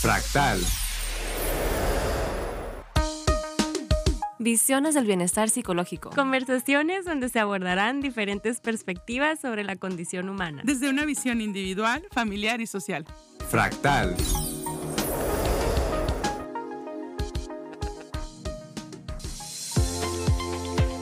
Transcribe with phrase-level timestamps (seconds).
[0.00, 0.60] Fractal.
[4.38, 6.10] Visiones del bienestar psicológico.
[6.10, 10.62] Conversaciones donde se abordarán diferentes perspectivas sobre la condición humana.
[10.66, 13.06] Desde una visión individual, familiar y social.
[13.48, 14.14] Fractal.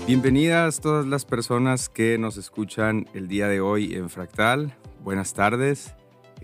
[0.06, 4.76] Bienvenidas todas las personas que nos escuchan el día de hoy en Fractal.
[5.02, 5.94] Buenas tardes.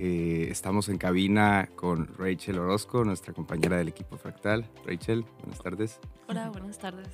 [0.03, 4.65] Eh, estamos en cabina con Rachel Orozco, nuestra compañera del equipo Fractal.
[4.87, 6.01] Rachel, buenas tardes.
[6.27, 7.09] Hola, buenas tardes.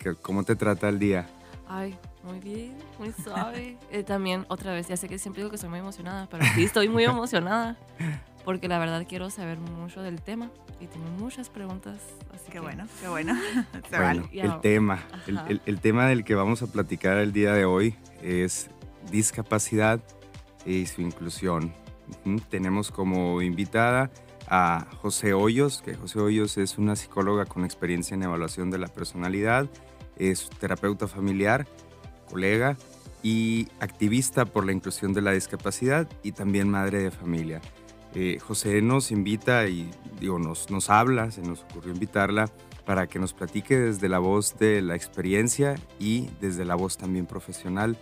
[0.00, 1.28] ¿Qué- ¿Cómo te trata el día?
[1.68, 3.78] Ay, muy bien, muy suave.
[3.92, 6.64] Eh, también, otra vez, ya sé que siempre digo que estoy muy emocionada, pero sí
[6.64, 7.76] estoy muy emocionada
[8.44, 10.50] porque la verdad quiero saber mucho del tema
[10.80, 12.00] y tengo muchas preguntas.
[12.34, 13.34] Así Qué que- bueno, qué bueno.
[13.88, 14.28] Se Bueno, vale.
[14.32, 14.44] Ya.
[14.46, 18.68] el tema, el- el tema del que vamos a platicar el día de hoy es
[19.12, 20.00] discapacidad
[20.66, 21.72] y su inclusión.
[22.24, 24.10] Ujú, Tenemos como invitada
[24.48, 28.88] a José Hoyos, que José Hoyos es una psicóloga con experiencia en evaluación de la
[28.88, 29.68] personalidad,
[30.16, 31.66] es terapeuta familiar,
[32.28, 32.76] colega
[33.22, 37.60] y activista por la inclusión de la discapacidad y también madre de familia.
[38.14, 42.48] Eh, José nos invita y digo, nos, nos habla, se nos ocurrió invitarla
[42.84, 47.26] para que nos platique desde la voz de la experiencia y desde la voz también
[47.26, 47.96] profesional.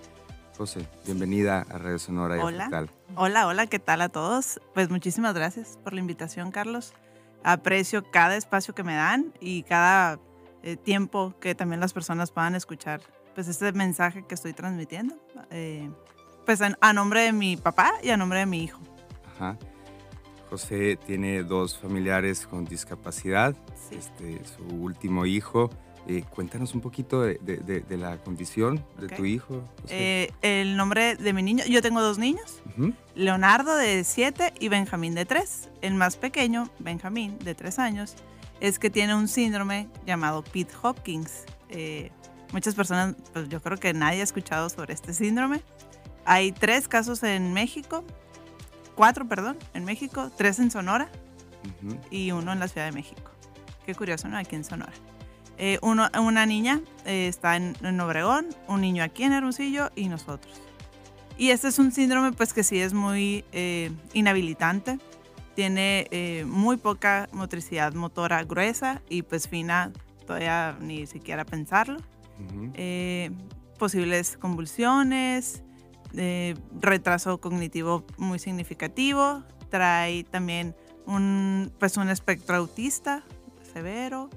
[0.59, 2.69] José, bienvenida a Radio Sonora y a Hola.
[2.69, 2.91] Fractal.
[3.15, 4.61] Hola, hola, ¿qué tal a todos?
[4.75, 6.95] Pues muchísimas gracias por la invitación, Carlos.
[7.45, 10.19] Aprecio cada espacio que me dan y cada
[10.63, 13.01] eh, tiempo que también las personas puedan escuchar
[13.35, 15.17] pues este mensaje que estoy transmitiendo.
[15.51, 15.91] Eh,
[16.47, 18.81] pues en- a nombre de mi papá y a nombre de mi hijo.
[19.35, 19.59] Ajá.
[20.51, 23.55] José tiene dos familiares con discapacidad,
[23.89, 23.97] Sí.
[23.97, 25.71] este, su último hijo.
[26.09, 29.63] Eh, cuéntanos un poquito de, de- de- de la condición de tu hijo.
[29.89, 32.61] Eh, el nombre de mi niño, yo tengo dos niños,
[33.15, 35.69] Leonardo de 7 y Benjamín de 3.
[35.81, 38.15] El más pequeño, Benjamín, de 3 años,
[38.61, 41.45] es que tiene un síndrome llamado Pete Hopkins.
[41.69, 42.11] Eh,
[42.53, 45.63] muchas personas, pues yo creo que nadie ha escuchado sobre este síndrome.
[46.25, 48.05] Hay tres casos en México,
[48.97, 51.09] cuatro, perdón, en México, tres en Sonora
[52.11, 53.31] y uno en la Ciudad de México.
[53.87, 54.37] Qué curioso, ¿no?
[54.37, 54.93] Aquí en Sonora.
[55.65, 60.09] Eh, uno, una niña eh, está en, en Obregón, un niño aquí en Hermosillo y
[60.09, 60.61] nosotros.
[61.39, 64.99] Y este es un síndrome pues que sí es muy eh, inhabilitante.
[65.55, 69.93] Tiene eh, muy poca motricidad motora gruesa y pues fina
[70.27, 71.99] todavía ni siquiera pensarlo.
[72.75, 73.31] Eh,
[73.79, 75.63] posibles convulsiones,
[76.81, 80.75] retraso cognitivo muy significativo, trae también
[81.07, 83.23] un, pues un espectro autista
[83.73, 84.29] severo,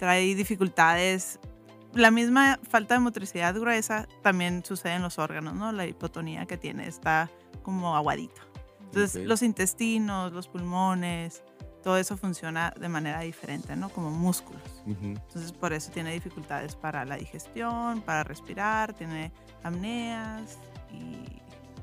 [0.00, 1.38] trae dificultades.
[1.92, 5.72] La misma falta de motricidad gruesa también sucede en los órganos, ¿no?
[5.72, 7.28] La hipotonía que tiene está
[7.62, 8.40] como aguadito.
[8.80, 9.28] Entonces, Ok.
[9.28, 11.42] los intestinos, los pulmones,
[11.82, 13.90] todo eso funciona de manera diferente, ¿no?
[13.90, 14.62] Como músculos.
[14.86, 15.04] Ujú.
[15.06, 19.32] Entonces por eso tiene dificultades para la digestión, para respirar, tiene
[19.62, 20.58] apneas
[20.90, 21.24] y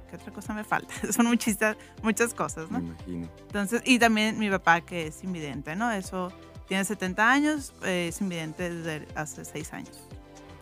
[0.09, 0.91] ¿qué otra cosa me falta?
[1.13, 1.57] Son muchas,
[2.01, 2.85] muchas cosas, Me ¿no?
[2.87, 3.29] imagino.
[3.41, 5.91] Entonces, y también mi papá que es invidente, ¿no?
[5.91, 6.31] Eso
[6.67, 9.99] tiene 70 años, eh, es invidente desde hace 6 años.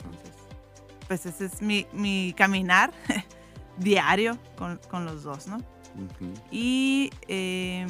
[0.03, 0.35] Entonces,
[1.07, 2.91] pues ese es mi, mi caminar
[3.77, 5.57] diario con, con los dos, ¿no?
[6.51, 7.85] Y eh,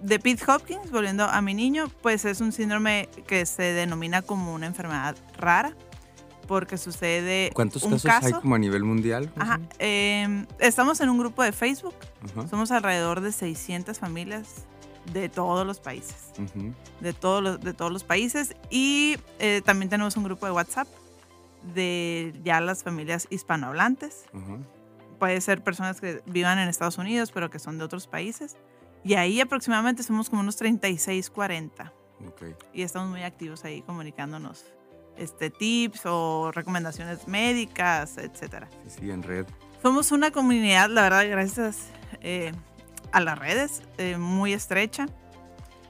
[0.00, 4.54] de Pete Hopkins, volviendo a mi niño, pues es un síndrome que se denomina como
[4.54, 5.74] una enfermedad rara,
[6.46, 9.32] porque sucede ¿Cuántos un casos hay como a nivel mundial?
[9.36, 11.94] Ajá, eh, estamos en un grupo de Facebook,
[12.24, 12.48] Ajá.
[12.48, 14.66] somos alrededor de 600 familias
[15.12, 16.32] de todos los países,
[17.00, 20.88] de todos los, de todos los países, y eh, también tenemos un grupo de WhatsApp
[21.74, 24.24] de ya las familias hispanohablantes
[25.22, 28.56] puede ser personas que vivan en Estados Unidos, pero que son de otros países.
[29.04, 31.92] Y ahí aproximadamente somos como unos 36, 40.
[32.26, 32.42] Ok.
[32.72, 34.64] Y estamos muy activos ahí comunicándonos
[35.16, 38.66] este, tips o recomendaciones médicas, etc.
[38.88, 39.46] Sí, sí, en red.
[39.80, 41.86] Somos una comunidad, la verdad, gracias
[42.20, 42.50] eh,
[43.12, 45.06] a las redes, eh, muy estrecha.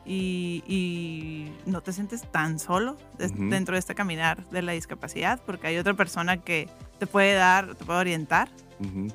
[0.05, 5.69] Y, y no te sientes tan solo dentro de este caminar de la discapacidad, porque
[5.69, 6.69] hay otra persona que
[6.99, 8.49] te puede dar, te puede orientar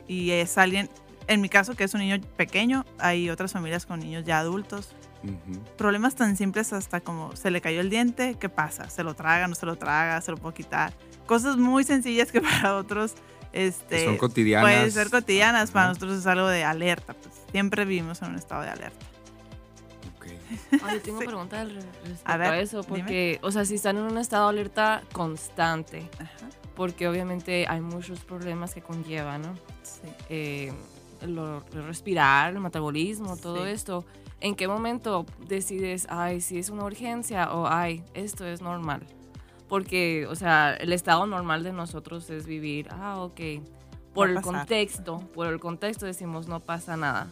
[0.08, 0.90] y es alguien,
[1.28, 4.94] en mi caso que es un niño pequeño, hay otras familias con niños ya adultos.
[5.78, 8.90] Problemas tan simples hasta como se le cayó el diente, ¿qué pasa?
[8.90, 10.94] ¿Se lo traga, no se lo traga, se lo puedo quitar?
[11.26, 13.16] Cosas muy sencillas que para otros
[13.58, 14.64] este, Son cotidianas.
[14.72, 17.14] pueden ser cotidianas, para nosotros es algo de alerta.
[17.14, 19.06] Pues, siempre vivimos en un estado de alerta.
[20.18, 20.28] Ok.
[20.84, 21.26] Ay, tengo Sí.
[21.28, 23.00] re- respecto A a, ver, eso, dime.
[23.00, 27.82] porque, o sea, si están en un estado de alerta constante, Ajá, porque obviamente hay
[27.82, 29.54] muchos problemas que conlleva, ¿no?
[29.84, 30.08] sí.
[30.30, 30.74] Eh,
[31.26, 33.72] lo- el respirar, el metabolismo, todo Sí.
[33.72, 34.06] esto,
[34.40, 39.02] ¿en qué momento decides, ay, si es una urgencia o ay, esto es normal?
[39.68, 43.40] Porque, o sea, el estado normal de nosotros es vivir, ah, ok,
[44.14, 44.54] por el pasar.
[44.54, 47.28] contexto, por el contexto decimos no pasa nada.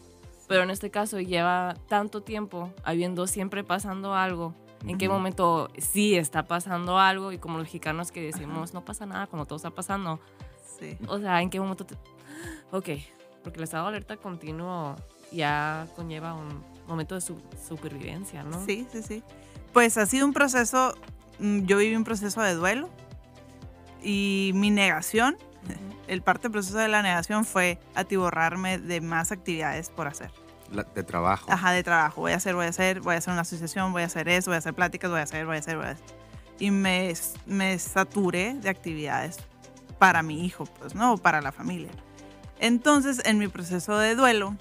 [0.48, 4.54] Pero en este caso lleva tanto tiempo habiendo siempre pasando algo.
[4.86, 7.32] ¿En qué momento sí está pasando algo?
[7.32, 10.20] Y como los mexicanos que decimos, no pasa nada cuando todo está pasando.
[10.80, 10.96] Sí.
[11.08, 11.96] O sea, ¿en qué momento te...
[12.72, 12.90] Ok,
[13.44, 14.96] porque el estado de alerta continuo
[15.32, 18.64] ya conlleva un momento de su- supervivencia, ¿no?
[18.66, 19.24] Sí, sí, sí.
[19.74, 20.94] Pues ha sido un proceso,
[21.40, 22.90] yo viví un proceso de duelo
[24.02, 25.38] y mi negación,
[26.08, 30.32] el parte del proceso de la negación fue atiborrarme de más actividades por hacer.
[30.72, 31.52] La- de trabajo.
[31.52, 32.22] Ajá, de trabajo.
[32.22, 34.50] Voy a hacer, voy a hacer, voy a hacer una asociación, voy a hacer eso,
[34.52, 36.06] voy a hacer pláticas, voy a hacer, voy a hacer, voy a hacer.
[36.60, 37.14] Y me,
[37.46, 39.38] me saturé de actividades
[40.00, 41.14] para mi hijo, pues, ¿no?
[41.14, 41.90] O para la familia.
[42.60, 44.56] Entonces, en mi proceso de duelo,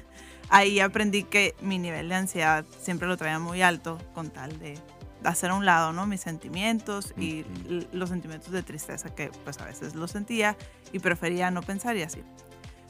[0.50, 4.78] ahí aprendí que mi nivel de ansiedad siempre lo traía muy alto con tal de
[5.24, 6.06] hacer a un lado, ¿no?
[6.06, 7.44] Mis sentimientos y
[7.92, 10.56] los sentimientos de tristeza que pues a veces los sentía
[10.92, 12.22] y prefería no pensar y así.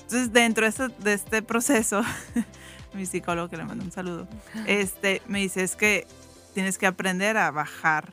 [0.02, 2.02] Entonces, dentro de este, de este proceso,
[2.94, 4.26] mi psicólogo, que le mando un saludo,
[4.66, 6.06] este, me dice es que
[6.54, 8.12] tienes que aprender a bajar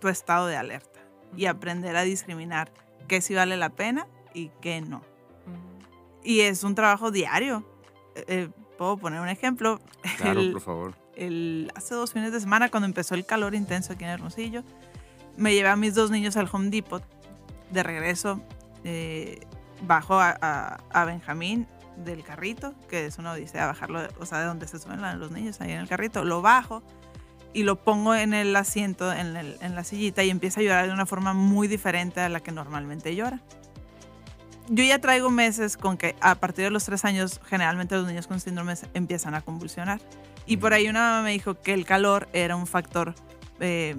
[0.00, 1.00] tu estado de alerta
[1.36, 2.72] y aprender a discriminar
[3.06, 4.98] qué sí vale la pena y qué no.
[4.98, 6.18] Ujú.
[6.24, 7.64] Y es un trabajo diario.
[8.14, 9.78] Eh, eh, Puedo poner un ejemplo.
[10.16, 10.94] Claro, El- por favor.
[11.74, 14.62] Hace dos fines de semana, cuando empezó el calor intenso aquí en Hermosillo,
[15.36, 17.02] me llevé a mis dos niños al Home Depot.
[17.70, 18.40] De regreso,
[18.84, 19.46] eh,
[19.82, 24.78] bajo a, Benjamín del carrito, que es una odisea bajarlo, o sea, de donde se
[24.78, 26.24] suben los niños, ahí en el carrito.
[26.24, 26.82] Lo bajo
[27.52, 30.92] y lo pongo en el asiento, en, en la sillita, y empieza a llorar de
[30.92, 33.40] una forma muy diferente a la que normalmente llora.
[34.68, 38.26] Yo ya traigo meses con que a partir de los tres años, generalmente los niños
[38.26, 40.00] con síndromes empiezan a convulsionar.
[40.46, 43.14] Y por ahí una mamá me dijo que el calor era un factor
[43.60, 43.96] eh,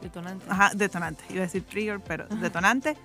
[0.00, 0.44] Detonante.
[0.48, 1.24] ajá, detonante.
[1.30, 2.96] Iba a decir trigger, pero detonante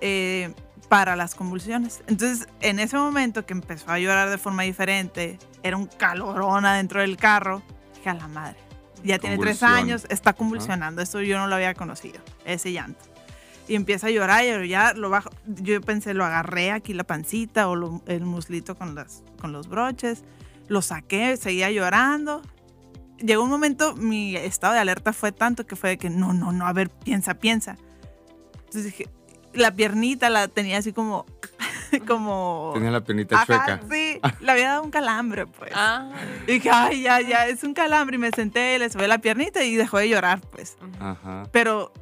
[0.00, 0.52] eh,
[0.88, 2.02] para las convulsiones.
[2.06, 7.00] Entonces, en ese momento que empezó a llorar de forma diferente, era un calorón adentro
[7.00, 7.62] del carro,
[7.94, 8.56] dije a la madre.
[9.02, 11.02] Ya tiene tres años, está convulsionando.
[11.02, 13.04] Eso yo no lo había conocido, ese llanto.
[13.68, 15.30] Y empieza a llorar y ya lo bajo.
[15.46, 19.68] Yo pensé, lo agarré aquí la pancita o lo- el muslito con, las, con los
[19.68, 20.22] broches.
[20.68, 22.42] Lo saqué, seguía llorando.
[23.18, 26.52] Llegó un momento, mi estado de alerta fue tanto que fue de que no, no,
[26.52, 27.76] no, a ver, piensa, piensa.
[28.56, 29.08] Entonces dije,
[29.54, 31.24] la piernita la tenía así como,
[32.06, 32.72] como...
[32.74, 33.80] Tenía la piernita Ajá, chueca.
[33.90, 35.72] sí, le había dado un calambre, pues.
[35.74, 36.10] Ah.
[36.46, 38.16] Y dije, ay, ya, ya, es un calambre.
[38.16, 40.76] Y me senté, le subí la piernita y dejó de llorar, pues.
[41.00, 41.44] Ajá.
[41.52, 41.92] Pero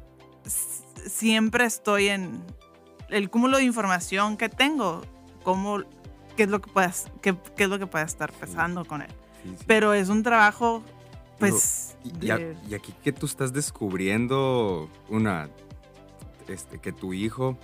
[1.05, 2.43] siempre estoy en
[3.09, 5.01] el cúmulo de información que tengo,
[5.43, 5.79] cómo,
[6.35, 9.09] qué es lo que puedas, qué, qué es lo que pueda estar pasando con él.
[9.43, 9.63] Sí, sí.
[9.67, 10.83] Pero es un trabajo,
[11.39, 15.49] pues, Y, y a- de- y aquí que tú estás descubriendo una,
[16.47, 17.57] este, que tu hijo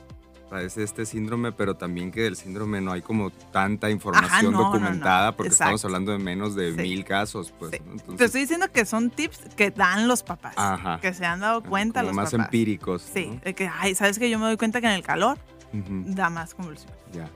[0.52, 4.58] padece este síndrome, pero también que del síndrome no hay como tanta información no, no,
[4.58, 4.64] no.
[4.66, 6.82] documentada, porque estamos hablando de menos de Sí.
[6.82, 7.72] mil casos, pues.
[7.72, 7.80] Sí.
[7.80, 7.86] ¿no?
[7.96, 11.00] Te Entonces, estoy diciendo que son tips que dan los papás, Ajá.
[11.00, 12.46] que se han dado cuenta como los más papás.
[12.48, 13.02] empíricos.
[13.02, 15.38] Sí, que, ay, ¿sabes que Yo me doy cuenta que en el calor
[15.72, 16.98] da más convulsiones.
[17.14, 17.30] Ya.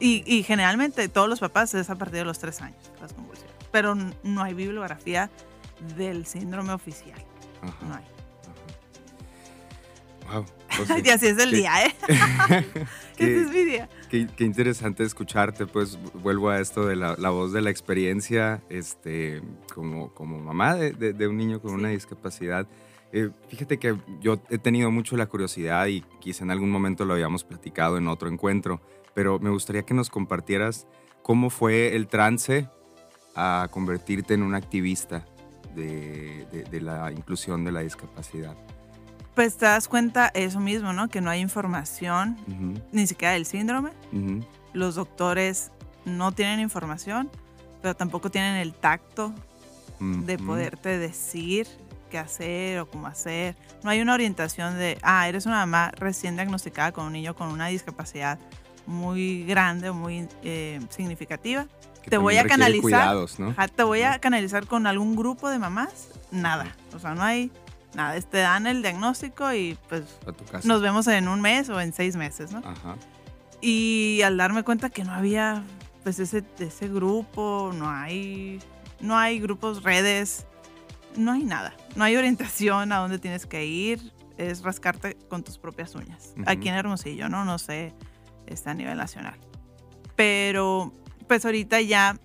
[0.00, 3.54] Y, y generalmente todos los papás es a partir de los tres años las convulsiones.
[3.70, 5.30] Pero no hay bibliografía
[5.96, 7.18] del síndrome oficial.
[7.62, 8.04] Ajá, No hay.
[10.32, 10.44] Wow.
[10.76, 11.94] José, y así es el qué- día, ¿eh?
[13.16, 13.88] qué- es mi día.
[14.10, 18.62] Qué, qué interesante escucharte, pues vuelvo a esto de la, la voz de la experiencia,
[18.68, 19.42] este,
[19.74, 22.66] como, como mamá de, de- de un niño con una discapacidad.
[23.12, 27.14] Eh, fíjate que yo he tenido mucho la curiosidad y quizá en algún momento lo
[27.14, 28.80] habíamos platicado en otro encuentro,
[29.14, 30.86] pero me gustaría que nos compartieras
[31.22, 32.68] cómo fue el trance
[33.34, 35.24] a convertirte en un activista
[35.74, 38.56] de, de- de la inclusión de la discapacidad.
[39.36, 41.08] Pues te das cuenta eso mismo, ¿no?
[41.08, 43.90] Que no hay información Ujú, ni siquiera del síndrome.
[44.10, 44.40] ujú,
[44.72, 45.70] Los doctores
[46.06, 47.30] no tienen información,
[47.82, 49.34] pero tampoco tienen el tacto
[50.00, 50.46] de ujú.
[50.46, 51.68] poderte decir
[52.10, 53.56] qué hacer o cómo hacer.
[53.84, 57.48] No hay una orientación de, ah, eres una mamá recién diagnosticada con un niño con
[57.48, 58.38] una discapacidad
[58.86, 61.66] muy grande o muy eh, significativa.
[62.02, 62.80] Que te voy a canalizar.
[62.80, 63.54] Cuidados, ¿no?
[63.74, 66.08] Te voy a canalizar con algún grupo de mamás.
[66.30, 66.74] Nada.
[66.94, 67.50] O sea, no hay
[67.96, 68.20] nada.
[68.20, 70.66] Te dan el diagnóstico y pues A tu casa.
[70.68, 72.58] nos vemos en un mes o en seis meses, ¿no?
[72.58, 72.96] Ajá.
[73.60, 75.64] Y al darme cuenta que no había
[76.04, 78.60] pues ese, ese grupo, no hay,
[79.00, 80.46] no hay grupos, redes,
[81.16, 81.74] no hay nada.
[81.96, 84.12] No hay orientación a dónde tienes que ir.
[84.38, 86.34] Es rascarte con tus propias uñas.
[86.36, 86.44] Ujú.
[86.46, 87.44] Aquí en Hermosillo, ¿no?
[87.44, 87.92] No sé,
[88.46, 89.34] está a nivel nacional.
[90.14, 90.92] pero
[91.26, 92.16] pues ahorita ya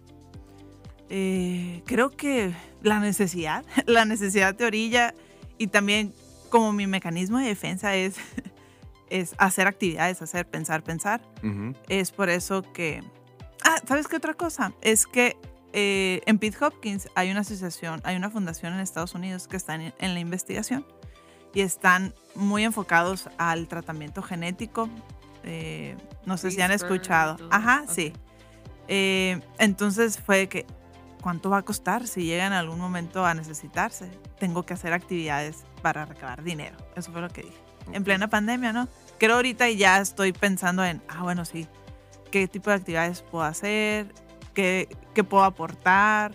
[1.10, 5.14] eh, creo que la necesidad, la necesidad de orilla
[5.62, 6.12] y también
[6.50, 8.16] como mi mecanismo de defensa es,
[9.12, 11.22] es hacer actividades, hacer pensar, pensar.
[11.88, 13.04] Es por eso que...
[13.64, 14.74] Ah, ¿sabes qué otra cosa?
[14.82, 15.38] Es que
[15.72, 19.82] eh, en Pitt Hopkins hay una asociación, hay una fundación en Estados Unidos que están
[19.82, 20.84] en, en la investigación
[21.54, 24.90] y están muy enfocados al tratamiento genético.
[25.44, 27.38] Eh, no sé si han escuchado.
[27.52, 28.14] Ajá, sí.
[28.88, 30.66] Eh, entonces fue que,
[31.22, 34.10] ¿cuánto va a costar si llega en algún momento a necesitarse?
[34.40, 36.76] Tengo que hacer actividades para recabar dinero.
[36.96, 37.58] Eso fue lo que dije.
[37.94, 38.88] En plena pandemia, ¿no?
[39.18, 41.68] Creo ahorita ya estoy pensando en, ah, bueno, sí,
[42.32, 44.14] qué tipo de actividades puedo hacer,
[44.54, 46.34] qué, qué puedo aportar.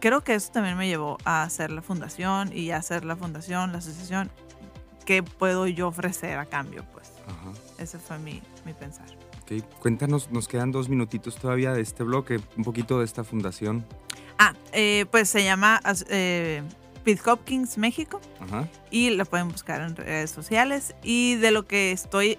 [0.00, 3.72] Creo que eso también me llevó a hacer la fundación y a hacer la fundación,
[3.72, 4.30] la asociación.
[5.04, 6.84] ¿Qué puedo yo ofrecer a cambio?
[6.92, 7.52] Pues Ajá.
[7.78, 9.06] ese fue mi, mi pensar.
[9.42, 13.84] Ok, Cuéntanos, nos quedan dos minutitos todavía de este bloque, un poquito de esta fundación.
[14.38, 16.62] Ah, eh, pues se llama eh,
[17.04, 18.68] Pitt Hopkins México Ajá.
[18.90, 20.94] y la pueden buscar en redes sociales.
[21.02, 22.38] Y de lo que estoy,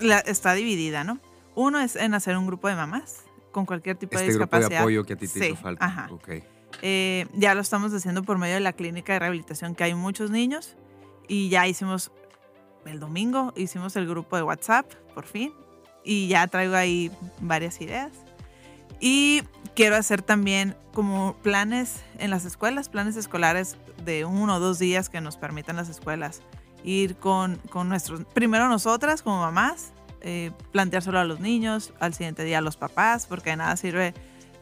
[0.00, 1.20] la- está dividida, ¿no?
[1.54, 3.22] Uno es en hacer un grupo de mamás
[3.52, 4.80] con cualquier tipo de Este grupo de discapacidad.
[4.82, 5.84] apoyo que a ti te Sí, hizo falta.
[5.84, 6.08] ajá.
[6.10, 6.28] Ok.
[6.82, 10.30] Eh, ya lo estamos haciendo por medio de la clínica de rehabilitación que hay muchos
[10.32, 10.76] niños
[11.28, 12.10] y ya hicimos
[12.84, 15.54] el domingo hicimos el grupo de WhatsApp por fin
[16.04, 18.10] y ya traigo ahí varias ideas
[19.00, 19.42] y
[19.74, 25.08] quiero hacer también como planes en las escuelas planes escolares de uno o dos días
[25.08, 26.42] que nos permitan las escuelas
[26.84, 32.44] ir con, con nuestros primero nosotras como mamás eh, planteárselo a los niños al siguiente
[32.44, 34.14] día a los papás porque de nada sirve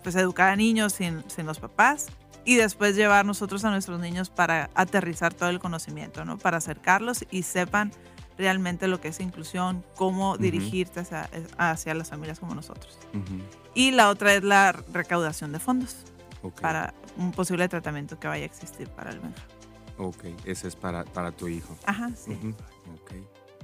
[0.03, 2.09] pues educar a niños sin, sin los papás
[2.45, 6.39] y después llevar nosotros a nuestros niños para aterrizar todo el conocimiento, ¿no?
[6.39, 7.93] Para acercarlos y sepan
[8.39, 12.99] realmente lo que es inclusión, cómo dirigirte hacia, hacia las familias como nosotros.
[13.75, 15.97] Y la otra es la recaudación de fondos
[16.61, 19.43] para un posible tratamiento que vaya a existir para el Benja.
[19.99, 21.77] Ok, ese es para, para tu hijo.
[21.87, 22.33] Ajá, sí.
[22.33, 22.49] Ujú.
[22.95, 23.13] Ok.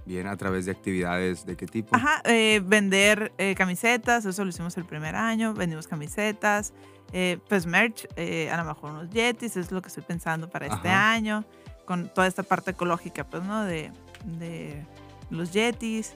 [0.05, 1.95] Bien, a través de actividades de qué tipo.
[1.95, 6.73] Ajá, eh, vender eh, camisetas, eso lo hicimos el primer año, vendimos camisetas,
[7.13, 10.67] eh, pues merch, eh, a lo mejor unos yetis, es lo que estoy pensando para
[10.67, 11.45] este año,
[11.85, 13.65] con toda esta parte ecológica, pues, ¿no?
[13.65, 13.93] De,
[14.25, 14.85] de
[15.31, 16.15] los yetis,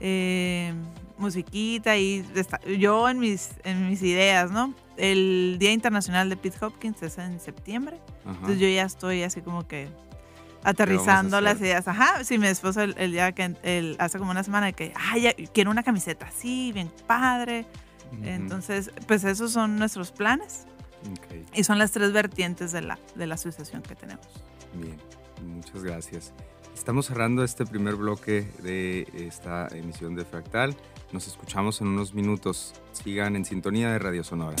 [0.00, 0.72] eh,
[1.18, 4.74] musiquita y está- yo en mis, en mis ideas, ¿no?
[4.96, 8.32] El Día Internacional de Pete Hopkins es en septiembre, Ajá.
[8.34, 9.88] entonces yo ya estoy así como que
[10.64, 11.86] aterrizando las ideas.
[11.88, 15.32] Ajá, sí, mi esposo el, el día que el, hace como una semana que, ay,
[15.52, 17.64] quiero una camiseta así, bien padre.
[18.24, 20.66] Entonces, pues esos son nuestros planes
[21.12, 24.26] Ok, y son las tres vertientes de la, de la asociación que tenemos.
[24.74, 24.96] Bien,
[25.46, 26.32] muchas gracias.
[26.78, 30.76] Estamos cerrando este primer bloque de esta emisión de Fractal.
[31.12, 32.72] Nos escuchamos en unos minutos.
[32.92, 34.56] Sigan en sintonía de Radio Sonora.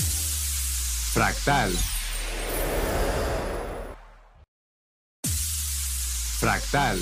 [1.12, 1.72] Fractal.
[6.38, 6.98] Fractal.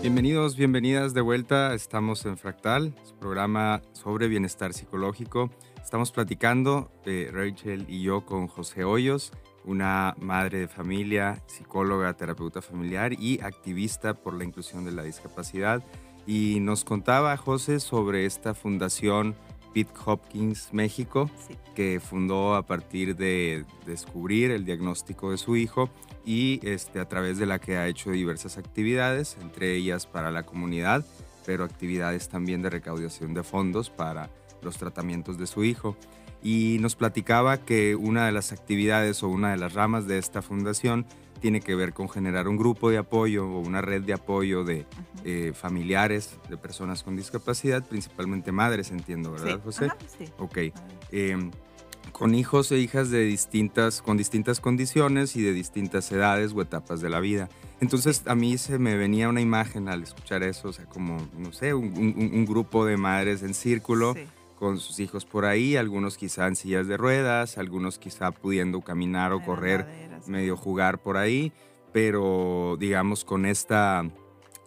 [0.00, 1.74] Bienvenidos, bienvenidas de vuelta.
[1.74, 5.50] Estamos en Fractal, su programa sobre bienestar psicológico.
[5.84, 9.32] Estamos platicando, eh, Rachel y yo, con José Hoyos,
[9.64, 15.82] una madre de familia, psicóloga, terapeuta familiar y activista por la inclusión de la discapacidad.
[16.26, 19.34] Y nos contaba José sobre esta fundación
[19.72, 21.56] Pitt Hopkins México, Sí.
[21.74, 25.90] que fundó a partir de descubrir el diagnóstico de su hijo
[26.24, 30.44] y este, a través de la que ha hecho diversas actividades, entre ellas para la
[30.44, 31.04] comunidad,
[31.46, 34.30] pero actividades también de recaudación de fondos para
[34.62, 35.96] los tratamientos de su hijo.
[36.42, 40.40] Y nos platicaba que una de las actividades o una de las ramas de esta
[40.42, 41.04] fundación
[41.40, 44.86] tiene que ver con generar un grupo de apoyo o una red de apoyo de
[45.24, 49.60] eh, familiares de personas con discapacidad, principalmente madres, entiendo, ¿verdad, Sí.
[49.64, 49.84] José?
[49.86, 50.24] Ajá, sí.
[50.38, 50.58] Ok.
[51.12, 51.50] eh,
[52.12, 57.00] con hijos e hijas de distintas, con distintas condiciones y de distintas edades o etapas
[57.00, 57.48] de la vida.
[57.80, 61.52] Entonces a mí se me venía una imagen al escuchar eso, o sea, como, no
[61.52, 64.20] sé, un, un- un grupo de madres en círculo Sí.
[64.58, 69.32] Con sus hijos por ahí, algunos quizá en sillas de ruedas, algunos quizá pudiendo caminar
[69.32, 69.86] o correr,
[70.26, 71.52] medio jugar por ahí,
[71.92, 74.10] pero digamos con, esta,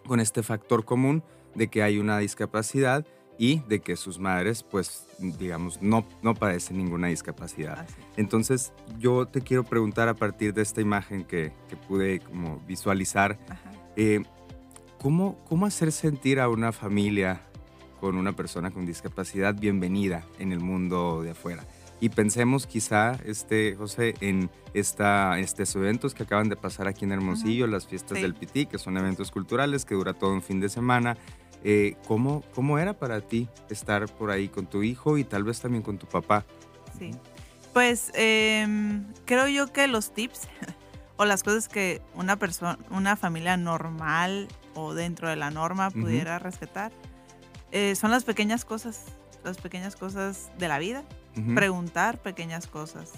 [0.06, 1.22] con este factor común
[1.54, 3.06] de que hay una discapacidad
[3.36, 7.86] y de que sus madres, pues, digamos, no, no padecen ninguna discapacidad.
[8.16, 13.38] Entonces, yo te quiero preguntar a partir de esta imagen que, que pude como visualizar,
[13.96, 14.22] eh,
[15.00, 17.42] ¿cómo, ¿cómo hacer sentir a una familia
[18.02, 21.64] con una persona con discapacidad bienvenida en el mundo de afuera?
[22.00, 27.12] Y pensemos quizá, este, José, en esta, estos eventos que acaban de pasar aquí en
[27.12, 28.22] Hermosillo, las fiestas Sí.
[28.22, 31.16] del Pití, que son eventos culturales que dura todo un fin de semana.
[31.62, 35.60] Eh, ¿cómo, ¿Cómo era para ti estar por ahí con tu hijo y tal vez
[35.60, 36.44] también con tu papá?
[36.98, 37.12] Sí.
[37.72, 40.48] Pues em, creo yo que los tips
[41.18, 46.40] o las cosas que una persona, una familia normal o dentro de la norma pudiera
[46.40, 46.90] respetar
[47.72, 49.06] eh, son las pequeñas cosas,
[49.44, 51.02] las pequeñas cosas de la vida.
[51.54, 53.10] Preguntar pequeñas cosas.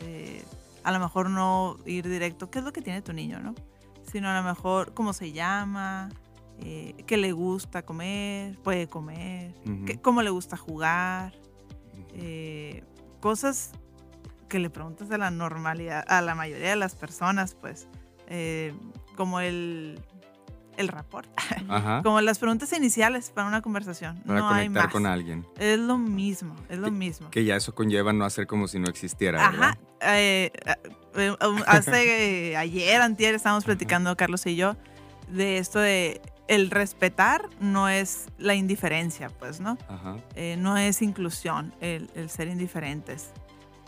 [0.00, 0.42] Eh,
[0.84, 3.54] a lo mejor no ir directo, ¿qué es lo que tiene tu niño, no?
[4.10, 6.08] Sino a lo mejor cómo se llama,
[6.60, 9.54] eh, qué le gusta comer, puede comer,
[9.86, 11.32] qué- cómo le gusta jugar
[12.14, 12.82] eh,
[13.20, 13.72] cosas
[14.48, 17.86] que le preguntas a la normalidad, a la mayoría de las personas, pues,
[18.28, 18.72] eh,
[19.16, 20.00] como el,
[20.78, 21.28] el rapport,
[21.68, 22.00] Ajá.
[22.04, 24.16] como las preguntas iniciales para una conversación.
[24.26, 24.92] Para no hay conectar más.
[24.92, 25.46] con alguien.
[25.58, 27.30] Es lo mismo, es lo mismo.
[27.30, 29.46] Que ya eso conlleva no hacer como si no existiera.
[29.48, 29.78] Ajá.
[30.00, 30.50] eh,
[31.16, 34.76] eh, um, hace ayer, antier, estábamos platicando Carlos y yo
[35.28, 39.76] de esto de el respetar no es la indiferencia, pues, ¿no?
[39.88, 40.16] Ajá.
[40.34, 43.32] eh, no es inclusión el, el ser indiferentes.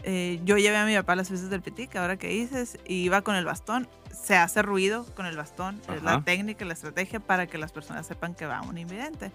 [0.02, 3.02] Eh, yo llevé a mi papá a las fiestas del Petit, ahora que dices, y
[3.02, 3.88] iba con el bastón.
[4.12, 5.80] Se hace ruido con el bastón.
[5.95, 6.25] Es la Ajá.
[6.25, 9.33] técnica, la estrategia para que las personas sepan que va un invidente.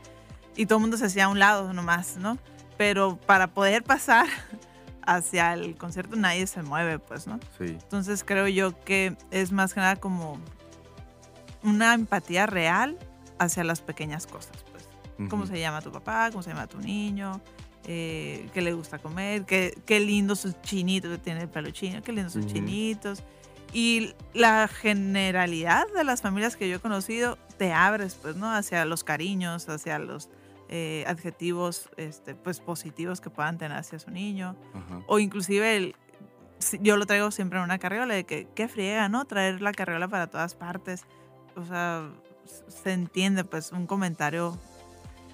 [0.55, 2.37] Y todo el mundo se hacía a un lado nomás, ¿no?
[2.77, 4.25] Pero para poder pasar
[5.05, 7.39] hacia el concierto nadie se mueve, pues, ¿no?
[7.57, 7.65] Sí.
[7.67, 10.39] Entonces creo yo que es más que nada como
[11.63, 12.97] una empatía real
[13.39, 14.87] hacia las pequeñas cosas, pues
[15.29, 15.53] cómo Ujú.
[15.53, 17.41] se llama tu papá, cómo se llama tu niño,
[17.87, 22.01] eh, qué le gusta comer, qué, qué lindo sus chinitos, que tiene el pelo chino,
[22.01, 23.23] qué lindos sus chinitos.
[23.73, 28.51] Y la generalidad de las familias que yo he conocido, te abres, pues, ¿no?
[28.51, 30.29] Hacia los cariños, hacia los
[30.69, 34.55] eh, adjetivos, este, pues, positivos que puedan tener hacia su niño.
[35.07, 35.95] O inclusive el,
[36.79, 39.25] yo lo traigo siempre en una carriola, de que qué friega, ¿no?
[39.25, 41.03] Traer la carriola para todas partes.
[41.55, 42.09] O sea,
[42.67, 44.57] se entiende, pues, un comentario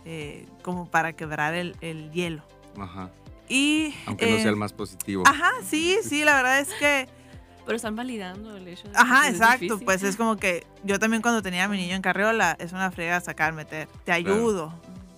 [0.05, 2.43] eh, como para quebrar el, el hielo.
[2.79, 3.11] Ajá.
[3.47, 3.93] Y...
[4.05, 5.23] Aunque no eh, sea el más positivo.
[5.27, 7.07] Ajá, sí, sí, la verdad es que...
[7.65, 9.85] Pero están validando el hecho de Ajá, que es exacto, difícil.
[9.85, 12.89] pues es como que yo también cuando tenía a mi niño en carriola, es una
[12.91, 14.73] friega sacar, meter, te ayudo.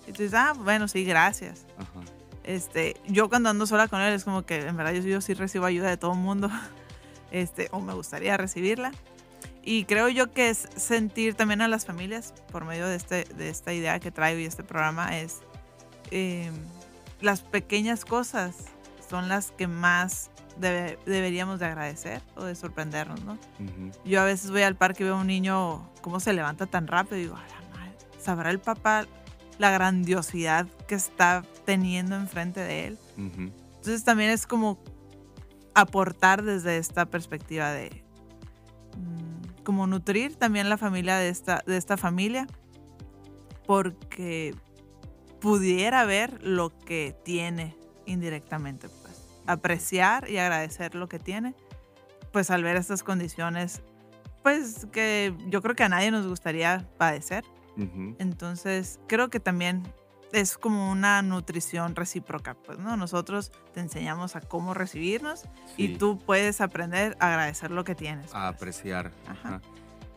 [0.08, 1.65] Y tú dices, ah, bueno, sí, gracias.
[1.78, 2.02] Ajá.
[2.43, 5.34] Este, yo cuando ando sola con él es como que en verdad yo, yo sí
[5.34, 6.50] recibo ayuda de todo el mundo,
[7.32, 8.91] este, o me gustaría recibirla.
[9.65, 13.49] Y creo yo que es sentir también a las familias por medio de, este, de
[13.49, 15.39] esta idea que traigo y este programa es
[16.12, 16.52] eh,
[17.21, 18.56] las pequeñas cosas
[19.10, 23.38] son las que más debe- deberíamos de agradecer o de sorprendernos, ¿no?
[24.04, 26.88] Yo a veces voy al parque y veo a un niño cómo se levanta tan
[26.88, 29.06] rápido y digo, a la madre, ¿sabrá el papá
[29.60, 32.97] la grandiosidad que está teniendo enfrente de él?
[33.17, 34.78] Entonces también es como
[35.73, 38.04] aportar desde esta perspectiva de
[38.97, 39.33] mm,
[39.63, 42.47] como nutrir también la familia de esta, de esta familia
[43.65, 44.56] porque
[45.39, 51.56] pudiera ver lo que tiene indirectamente, pues apreciar y agradecer lo que tiene,
[52.32, 53.82] pues al ver estas condiciones,
[54.41, 57.43] pues que yo creo que a nadie nos gustaría padecer.
[58.19, 59.82] Entonces, creo que también
[60.34, 62.98] es como una nutrición recíproca, pues, ¿no?
[62.98, 65.43] Nosotros te enseñamos a cómo recibirnos
[65.78, 68.26] y tú puedes aprender a agradecer lo que tienes.
[68.34, 68.56] a pues.
[68.56, 69.12] apreciar.
[69.28, 69.48] Ajá.
[69.48, 69.62] Ajá.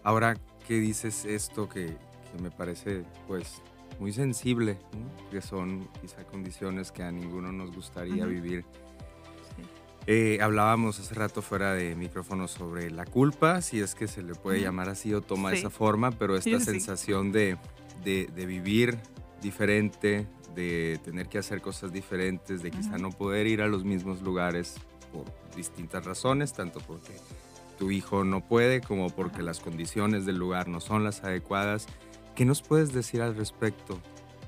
[0.03, 1.87] Ahora, ¿qué dices esto que,
[2.33, 3.63] que me parece pues
[4.01, 5.31] muy sensible, ¿no?
[5.31, 8.65] que son quizá condiciones que a ninguno nos gustaría vivir?
[10.09, 14.35] Eh, hablábamos hace rato fuera de micrófono sobre la culpa, si es que se le
[14.37, 15.59] puede llamar así o toma Sí.
[15.59, 16.65] esa forma, pero esta sí.
[16.65, 17.57] sensación de,
[18.05, 18.99] de- de vivir
[19.43, 24.23] diferente, de tener que hacer cosas diferentes, de quizá no poder ir a los mismos
[24.23, 24.77] lugares
[25.13, 27.13] por distintas razones, tanto porque
[27.79, 31.87] tu hijo no puede como porque las condiciones del lugar no son las adecuadas.
[32.35, 34.01] ¿Qué nos puedes decir al respecto?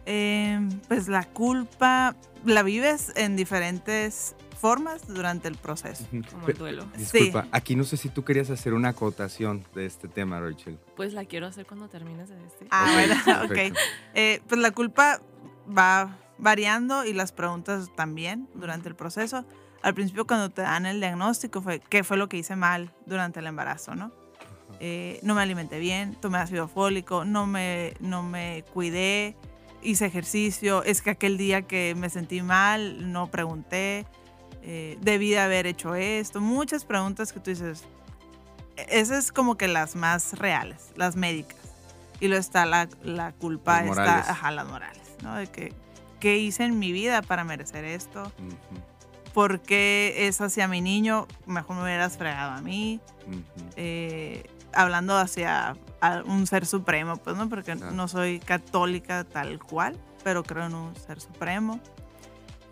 [0.06, 6.04] Em, pues la culpa la vives en diferentes formas durante el proceso.
[6.30, 6.86] Como el duelo.
[6.96, 10.78] Disculpa, aquí no sé si tú querías hacer una acotación de este tema, Rachel.
[10.96, 12.66] Pues la quiero hacer cuando termines de este.
[12.70, 13.44] Ah, ¿verdad?
[13.44, 13.76] ok.
[14.14, 15.20] Eh, pues la culpa
[15.66, 19.44] va variando y las preguntas también durante el proceso.
[19.82, 23.40] Al principio cuando te dan el diagnóstico fue qué fue lo que hice mal durante
[23.40, 24.12] el embarazo, ¿no?
[24.80, 29.36] Eh, no me alimenté bien, tomé ácido fólico, no me, no me cuidé,
[29.82, 34.06] hice ejercicio, es que aquel día que me sentí mal no pregunté,
[34.70, 37.84] eh, debí de haber hecho esto, muchas preguntas que tú dices,
[38.76, 41.56] e- esas es como que las más reales, las médicas.
[42.20, 44.28] Y luego está la, la culpa, Las está, morales.
[44.28, 45.36] ajá, las morales, ¿no?
[45.36, 45.72] De que,
[46.20, 48.24] ¿qué hice en mi vida para merecer esto?
[48.38, 51.26] Ujú, ¿Por qué es hacia mi niño?
[51.46, 53.00] Mejor me hubieras fregado a mí.
[53.26, 53.42] ujú.
[53.76, 57.48] Eh, hablando hacia a un ser supremo, pues, ¿no?
[57.48, 61.80] Porque no soy católica tal cual, pero creo en un ser supremo.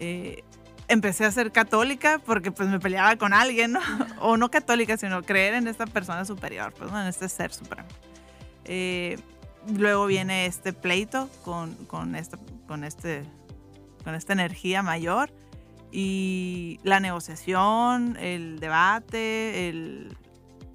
[0.00, 0.42] Eh,
[0.88, 3.80] empecé a ser católica porque pues me peleaba con alguien, ¿no?
[4.20, 7.00] O no católica, sino creer en esta persona superior, pues, ¿no?
[7.00, 7.88] En este ser supremo.
[8.64, 9.18] Eh,
[9.74, 13.22] luego viene este pleito con, con, esta, con, este,
[14.04, 15.30] con esta energía mayor
[15.92, 20.16] y la negociación, el debate, el...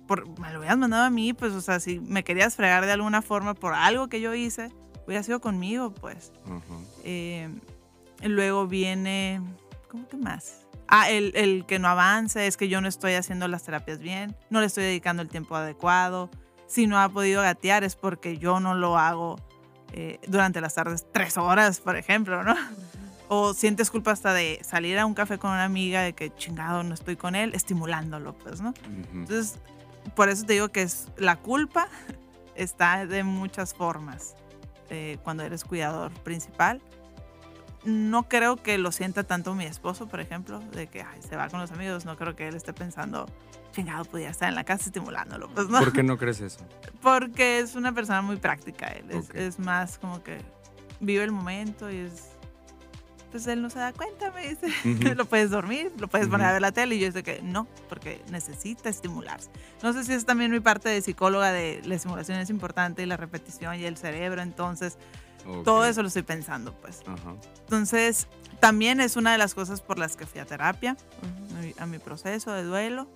[0.07, 2.91] Por, me lo hubieras mandado a mí, pues, o sea, si me querías fregar de
[2.91, 4.69] alguna forma por algo que yo hice,
[5.05, 6.33] hubiera sido conmigo, pues.
[6.45, 6.85] Ujú.
[7.03, 7.49] Eh,
[8.23, 9.41] luego viene,
[9.91, 10.65] ¿cómo que más?
[10.87, 14.35] Ah, el, el que no avance, es que yo no estoy haciendo las terapias bien,
[14.49, 16.29] no le estoy dedicando el tiempo adecuado.
[16.67, 19.37] Si no ha podido gatear es porque yo no lo hago
[19.91, 22.55] eh, durante las tardes tres horas, por ejemplo, ¿no?
[23.27, 26.83] O sientes culpa hasta de salir a un café con una amiga de que chingado
[26.83, 28.73] no estoy con él, estimulándolo, pues, ¿no?
[29.13, 29.59] Entonces,
[30.15, 31.87] por eso te digo que es, la culpa
[32.55, 34.35] está de muchas formas
[34.89, 36.81] eh, cuando eres cuidador principal.
[37.83, 41.49] No creo que lo sienta tanto mi esposo, por ejemplo, de que ay, se va
[41.49, 42.05] con los amigos.
[42.05, 43.25] No creo que él esté pensando,
[43.71, 45.49] chingado, podía estar en la casa estimulándolo.
[45.49, 46.59] Pues no, ¿Por qué no crees eso?
[47.01, 48.87] porque es una persona muy práctica.
[48.87, 50.37] Él es, más como que
[50.99, 52.27] vive el momento y es.
[53.31, 54.67] Pues él no se da cuenta, me dice.
[54.85, 55.13] Ujú.
[55.15, 56.53] lo puedes dormir, lo puedes poner a Ujú.
[56.55, 56.95] ver la tele.
[56.95, 59.49] Y yo dice que no, porque necesita estimularse.
[59.81, 63.05] No sé si es también mi parte de psicóloga de la estimulación es importante y
[63.07, 64.41] la repetición y el cerebro.
[64.41, 64.97] Entonces,
[65.63, 67.01] Todo eso lo estoy pensando, pues.
[67.61, 68.27] Entonces,
[68.59, 71.57] también es una de las cosas por las que fui a terapia, Ujú.
[71.57, 73.07] a mi- a mi proceso de duelo,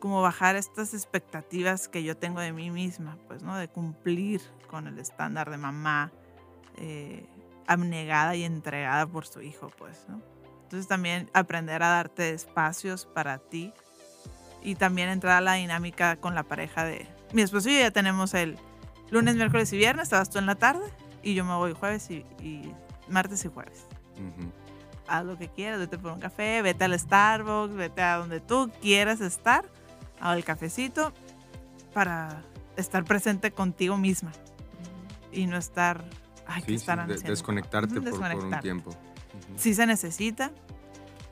[0.00, 3.56] como bajar estas expectativas que yo tengo de mí misma, pues, ¿no?
[3.56, 6.12] De cumplir con el estándar de mamá
[6.76, 7.24] eh,
[7.66, 10.20] abnegada y entregada por su hijo, pues, ¿no?
[10.64, 13.72] Entonces también aprender a darte espacios para ti
[14.62, 17.06] y también entrar a la dinámica con la pareja de...
[17.32, 18.58] Mi esposo y yo ya tenemos el
[19.10, 20.84] lunes, miércoles y viernes, vas tú en la tarde
[21.24, 22.72] y yo me voy jueves y, y
[23.08, 23.86] martes y jueves.
[24.14, 24.50] Ujú.
[25.08, 28.70] haz lo que quieras, vete por un café, vete al Starbucks, vete a donde tú
[28.80, 29.64] quieras estar,
[30.20, 31.12] al cafecito,
[31.92, 32.42] para
[32.76, 34.32] estar presente contigo misma.
[35.32, 36.04] Y no estar,
[36.46, 36.86] ay, ¿qué Sí,
[37.24, 38.90] desconectarte por, por un tiempo.
[39.56, 40.52] Sí se necesita,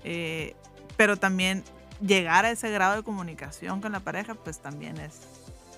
[0.02, 0.56] eh,
[0.96, 1.62] pero también
[2.00, 5.20] llegar a ese grado de comunicación con la pareja, pues también es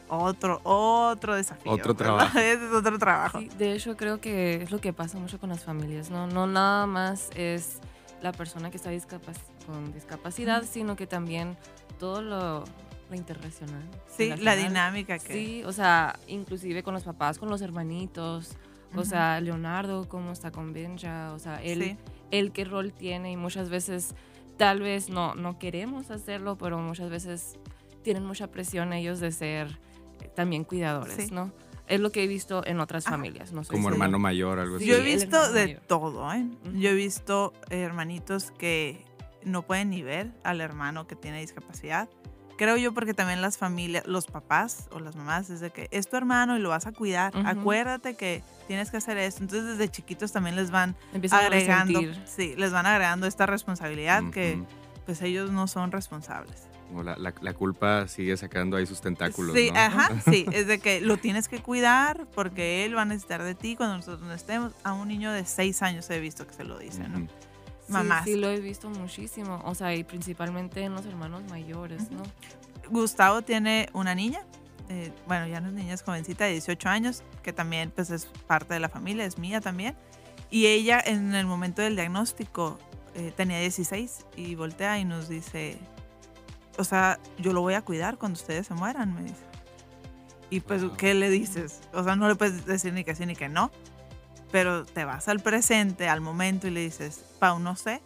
[0.08, 1.72] otro, otro desafío.
[1.72, 2.38] Otro trabajo.
[2.38, 3.40] Es otro trabajo.
[3.40, 6.26] Sí, de hecho, creo que es lo que pasa mucho con las familias, ¿no?
[6.26, 7.80] No nada más es
[8.22, 11.56] la persona que está discapac- con discapacidad, sino que también
[11.98, 12.64] todo lo,
[13.10, 13.82] lo interrelacional.
[14.16, 15.32] Sí, la dinámica que...
[15.32, 18.50] Sí, o sea, inclusive con los papás, con los hermanitos,
[18.96, 21.96] o sea, Leonardo, cómo está con Benja, o sea, él, Sí.
[22.30, 24.14] él qué rol tiene y muchas veces
[24.56, 27.58] tal vez no, no queremos hacerlo, pero muchas veces
[28.02, 29.80] tienen mucha presión ellos de ser
[30.34, 31.28] también cuidadores, Sí.
[31.32, 31.52] ¿no?
[31.86, 33.16] Es lo que he visto en otras Ajá.
[33.16, 34.84] familias, no sé Como si- hermano mayor, algo así.
[34.86, 35.80] Sí, Yo he visto de mayor.
[35.86, 36.46] todo, ¿eh?
[36.74, 39.04] Yo he visto hermanitos que
[39.44, 42.08] no pueden ni ver al hermano que tiene discapacidad.
[42.56, 46.08] Creo yo porque también las familias, los papás o las mamás, es de que es
[46.08, 47.36] tu hermano y lo vas a cuidar.
[47.36, 47.46] Ujú.
[47.46, 49.42] Acuérdate que tienes que hacer esto.
[49.42, 54.62] Entonces desde chiquitos también les van Empiezan agregando, sí, les van agregando esta responsabilidad que
[55.04, 56.68] pues ellos no son responsables.
[57.02, 59.78] La, la- la culpa sigue sacando ahí sus tentáculos, Sí, ¿no?
[59.80, 63.54] ajá, sí, es de que lo tienes que cuidar porque él va a necesitar de
[63.54, 64.72] ti cuando nosotros no estemos.
[64.84, 67.18] A un niño de seis años he visto que se lo dice, ¿no?
[67.18, 67.26] Ujú.
[67.86, 68.24] Sí, mamás.
[68.24, 72.10] Sí, lo he visto muchísimo, o sea, y principalmente en los hermanos mayores.
[72.10, 72.22] ¿no?
[72.90, 74.40] Gustavo tiene una niña,
[74.88, 78.26] eh, bueno, ya no es niña, es jovencita de 18 años, que también pues es
[78.46, 79.94] parte de la familia, es mía también.
[80.50, 82.78] Y ella en el momento del diagnóstico
[83.14, 85.78] eh, tenía 16 y voltea y nos dice,
[86.78, 89.44] o sea, yo lo voy a cuidar cuando ustedes se mueran, me dice.
[90.50, 90.96] Y pues, Wow.
[90.96, 91.80] ¿qué le dices?
[91.92, 93.70] O sea, no le puedes decir ni que sí ni que no,
[94.52, 98.02] pero te vas al presente, al momento y le dices, Pau, no sé,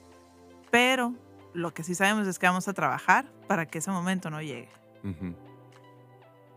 [0.71, 1.15] pero
[1.55, 4.69] lo que sí sabemos es que vamos a trabajar para que ese momento no llegue
[5.03, 5.35] Ujú.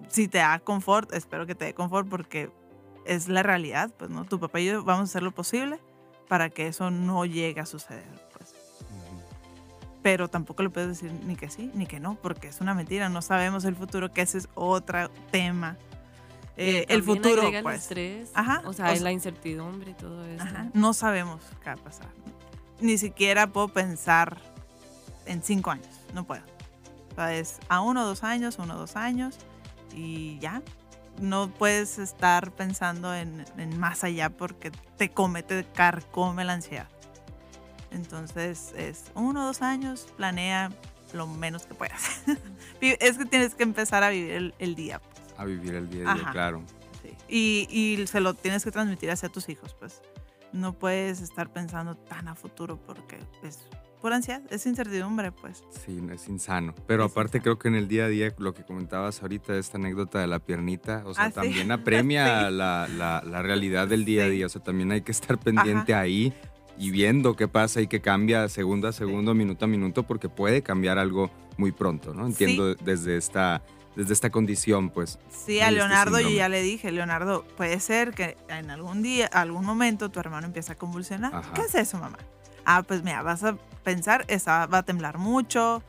[0.10, 2.52] si te da confort, espero que te dé confort porque
[3.06, 4.26] es la realidad, pues, ¿no?
[4.26, 5.80] Tu papá y yo vamos a hacer lo posible
[6.28, 8.06] para que eso no llegue a suceder.
[10.01, 13.09] Pero tampoco le puedes decir ni que sí ni que no, porque es una mentira,
[13.09, 15.77] no sabemos el futuro, que ese es otro tema.
[16.57, 17.81] Eh, el futuro, agrega el pues.
[17.83, 20.43] estrés, Ajá, o sea, o sea- la incertidumbre y todo eso.
[20.43, 22.07] Ajá, No sabemos qué va a pasar.
[22.79, 24.37] Ni siquiera puedo pensar
[25.25, 26.43] en cinco años, no puedo.
[27.11, 29.35] O sea, es a uno o dos años, uno o dos años
[29.95, 30.61] y ya.
[31.19, 36.87] No puedes estar pensando en, en más allá porque te come, te carcome la ansiedad.
[37.91, 40.71] Entonces es uno o dos años, planea
[41.13, 42.21] lo menos que puedas.
[42.82, 44.99] Es que tienes que empezar a vivir el, el día.
[44.99, 45.21] pues.
[45.38, 46.32] A vivir el día a día, Ajá.
[46.32, 46.63] claro.
[47.27, 50.01] Y, y se lo tienes que transmitir hacia tus hijos, pues.
[50.51, 53.60] No puedes estar pensando tan a futuro porque es
[54.01, 55.63] por ansiedad, es incertidumbre, pues.
[55.86, 56.73] Sí, es insano.
[56.88, 57.43] Pero Es aparte insano.
[57.43, 60.39] creo que en el día a día, lo que comentabas ahorita, esta anécdota de la
[60.39, 61.34] piernita, o sea, Ah, sí.
[61.36, 62.54] también apremia Sí.
[62.56, 64.32] la, la- la realidad del día a Sí.
[64.32, 64.45] día.
[64.47, 66.34] O sea, también hay que estar pendiente ahí
[66.77, 70.62] y viendo qué pasa y qué cambia segundo a segundo, minuto a minuto, porque puede
[70.62, 72.25] cambiar algo muy pronto, ¿no?
[72.25, 73.62] Entiendo desde esta,
[73.95, 75.19] desde esta condición, pues.
[75.29, 79.27] Sí, a este Leonardo yo ya le dije, Leonardo, puede ser que en algún día,
[79.27, 81.36] algún momento tu hermano empiece a convulsionar.
[81.36, 81.53] Ajá.
[81.53, 82.17] ¿Qué es eso, mamá?
[82.65, 85.84] Ah, pues mira, vas a pensar, esa va a temblar mucho,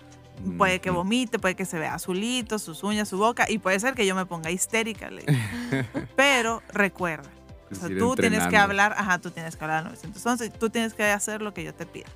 [0.56, 3.94] puede que vomite, puede que se vea azulito, sus uñas, su boca, y puede ser
[3.94, 5.10] que yo me ponga histérica.
[5.10, 5.24] le.
[6.16, 7.30] Pero recuerda,
[7.72, 10.70] o sea, ir tú tienes que hablar, ajá, tú tienes que hablar al 911, tú
[10.70, 12.06] tienes que hacer lo que yo te pida.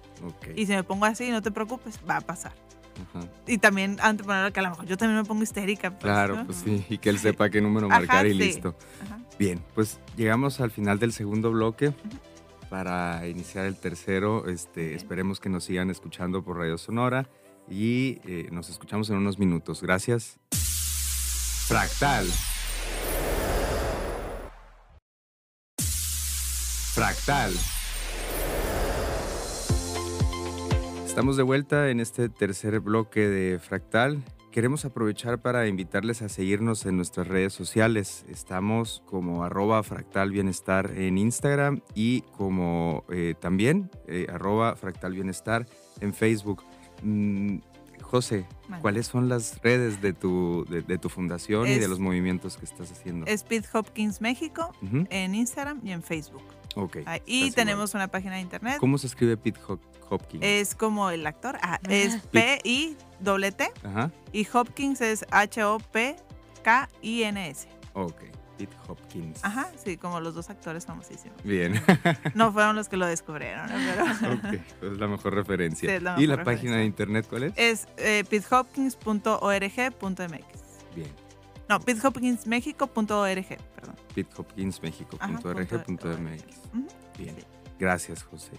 [0.55, 2.53] Y si me pongo así, no te preocupes, va a pasar.
[3.15, 3.27] ajá.
[3.47, 5.91] Y también anteponer que a lo mejor yo también me pongo histérica.
[5.91, 6.47] pues, Claro, ¿no?
[6.47, 8.39] pues sí, y que él sepa qué número Ajá, marcar y sí.
[8.39, 8.77] listo.
[9.05, 9.19] Ajá.
[9.39, 11.93] Bien, pues llegamos al final del segundo bloque.
[12.71, 17.29] Para iniciar el tercero, este, esperemos que nos sigan escuchando por Radio Sonora
[17.71, 19.83] y eh, nos escuchamos en unos minutos.
[19.83, 20.39] Gracias.
[21.69, 22.27] Fractal.
[26.97, 27.53] Fractal.
[31.05, 34.25] Estamos de vuelta en este tercer bloque de Fractal.
[34.51, 38.25] Queremos aprovechar para invitarles a seguirnos en nuestras redes sociales.
[38.31, 45.67] Estamos como arroba fractal bienestar en Instagram y como eh, también eh, arroba fractal bienestar
[46.01, 46.63] en Facebook.
[47.03, 47.59] Mm,
[48.01, 48.81] José, Vale.
[48.81, 52.65] ¿cuáles son las redes de tu, de, de tu fundación y de los movimientos que
[52.65, 53.27] estás haciendo?
[53.27, 54.73] Speed Hopkins México
[55.11, 56.56] en Instagram y en Facebook.
[56.77, 56.99] Ok.
[57.07, 57.55] Ah, y igual.
[57.57, 58.77] tenemos una página de internet.
[58.79, 60.45] ¿Cómo se escribe Pete Hop- Hopkins?
[60.45, 61.59] Es como el actor.
[61.63, 63.73] ah, es P-I-T-T.
[63.85, 65.25] Ajá, Y Hopkins es
[66.63, 67.69] H-O-P-K-I-N-S.
[67.95, 68.23] ok.
[68.57, 69.45] Pete Hopkins.
[69.45, 71.37] Ajá, sí, como los dos actores famosísimos.
[71.45, 71.75] Bien.
[72.35, 73.75] No fueron los que lo descubrieron, ¿no?
[73.75, 74.41] pero Ok,
[74.81, 75.91] pues es la mejor referencia.
[75.91, 77.53] Sí, es la ¿Y la página de internet cuál es?
[77.57, 80.47] es eh, pitehopkins.org.mx.
[80.95, 81.11] Bien,
[81.69, 83.97] No, pitehopkinsmexico.org, perdón.
[84.15, 86.45] pitehopkinsmexico.org.mx.
[86.75, 86.87] Ujú.
[87.19, 87.37] Bien,
[87.79, 88.53] gracias José.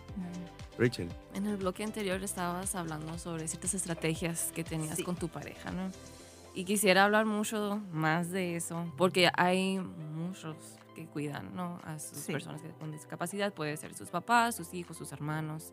[0.78, 5.04] Rachel, En el bloque anterior estabas hablando sobre ciertas estrategias que tenías Sí.
[5.04, 5.89] con tu pareja, ¿no?
[6.54, 10.56] Y quisiera hablar mucho más de eso, porque hay muchos
[10.96, 11.80] que cuidan, ¿no?
[11.84, 12.32] A sus Sí.
[12.32, 15.72] personas con discapacidad, puede ser sus papás, sus hijos, sus hermanos,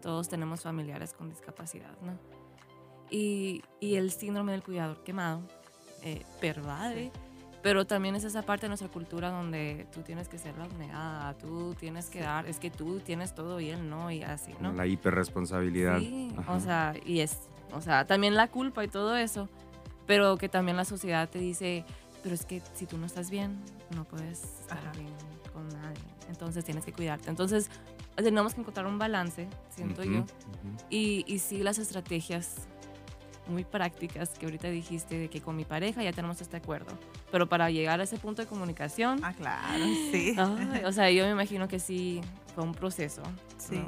[0.00, 2.18] todos tenemos familiares con discapacidad, ¿no?
[3.10, 5.46] Y, y el síndrome del cuidador quemado
[6.06, 7.10] eh, pervade,
[7.62, 11.32] pero también es esa parte de nuestra cultura donde tú tienes que ser la abnegada,
[11.38, 14.74] tú tienes que dar, es que tú tienes todo y él no, y así, ¿no?
[14.74, 15.98] la hiperresponsabilidad.
[15.98, 16.52] Sí, Ajá.
[16.52, 19.48] o sea, y es, o sea, también la culpa y todo eso,
[20.06, 21.86] pero que también la sociedad te dice,
[22.22, 23.58] pero es que si tú no estás bien,
[23.96, 24.92] no puedes estar Ajá.
[24.92, 25.08] bien
[25.54, 27.30] con nadie, entonces tienes que cuidarte.
[27.30, 27.70] Entonces,
[28.14, 30.26] tenemos que encontrar un balance, siento yo,
[30.90, 32.68] y, y sí las estrategias
[33.48, 36.92] muy prácticas que ahorita dijiste de que con mi pareja ya tenemos este acuerdo,
[37.30, 40.34] pero para llegar a ese punto de comunicación, Ah, claro, sí.
[40.38, 42.20] ay, o sea, yo me imagino que sí
[42.54, 43.22] fue un proceso.
[43.58, 43.76] Sí.
[43.76, 43.86] ¿no?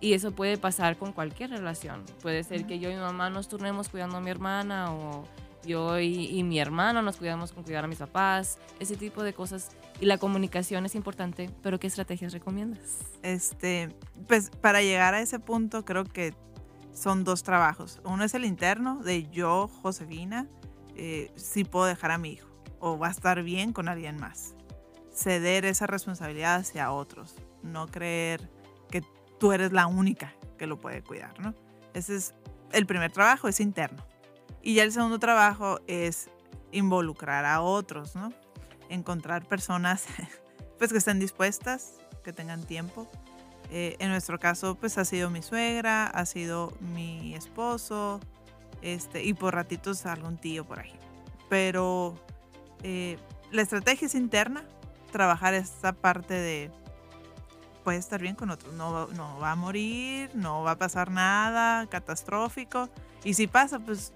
[0.00, 2.04] Y eso puede pasar con cualquier relación.
[2.22, 2.68] Puede ser Ujú.
[2.68, 5.24] que yo y mi mamá nos turnemos cuidando a mi hermana o
[5.64, 9.32] yo y, y mi hermano nos cuidamos con cuidar a mis papás, ese tipo de
[9.32, 9.70] cosas.
[9.98, 12.98] Y la comunicación es importante, pero ¿qué estrategias recomiendas?
[13.22, 13.88] Este,
[14.28, 16.34] pues para llegar a ese punto creo que
[16.96, 18.00] son dos trabajos.
[18.04, 20.48] Uno es el interno de yo, Josefina,
[20.96, 22.48] eh, si puedo dejar a mi hijo
[22.80, 24.54] o va a estar bien con alguien más.
[25.14, 28.50] Ceder esa responsabilidad hacia otros, no creer
[28.90, 29.02] que
[29.38, 31.54] tú eres la única que lo puede cuidar, ¿no?
[31.94, 32.34] Ese es
[32.72, 34.04] el primer trabajo, es interno.
[34.62, 36.28] Y ya el segundo trabajo es
[36.72, 38.32] involucrar a otros, ¿no?
[38.88, 40.06] Encontrar personas
[40.78, 43.08] pues que estén dispuestas, que tengan tiempo.
[43.70, 48.20] Eh, en nuestro caso, pues ha sido mi suegra, ha sido mi esposo,
[48.82, 50.94] este, y por ratitos algún tío por ahí.
[51.48, 52.14] Pero
[52.82, 53.18] eh,
[53.50, 54.64] la estrategia es interna,
[55.10, 56.70] trabajar esta parte de
[57.82, 61.86] puede estar bien con otros, no, no va a morir, no va a pasar nada
[61.86, 62.88] catastrófico,
[63.22, 64.12] y si pasa, pues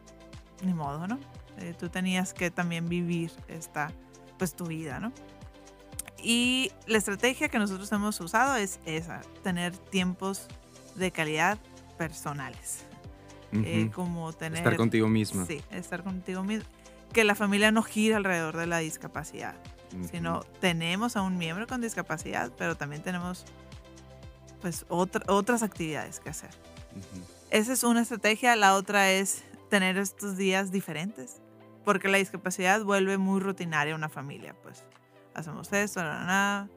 [0.62, 1.20] ni modo, ¿no?
[1.58, 3.92] Eh, tú tenías que también vivir esta,
[4.38, 5.12] pues tu vida, ¿no?
[6.22, 10.46] Y la estrategia que nosotros hemos usado es esa, tener tiempos
[10.96, 11.58] de calidad
[11.96, 12.84] personales.
[13.52, 13.92] Eh, Ujú.
[13.92, 14.58] como tener...
[14.58, 15.44] Estar contigo misma.
[15.46, 16.68] Sí, estar contigo mismo.
[17.12, 19.56] Que la familia no gira alrededor de la discapacidad,
[19.94, 20.08] Ujú.
[20.08, 23.44] sino tenemos a un miembro con discapacidad, pero también tenemos
[24.60, 26.50] pues otra- otras actividades que hacer.
[26.92, 27.24] Ujú.
[27.50, 31.40] Esa es una estrategia, la otra es tener estos días diferentes,
[31.84, 34.84] porque la discapacidad vuelve muy rutinaria una familia, pues.
[35.34, 36.68] Hacemos esto, nada, nada.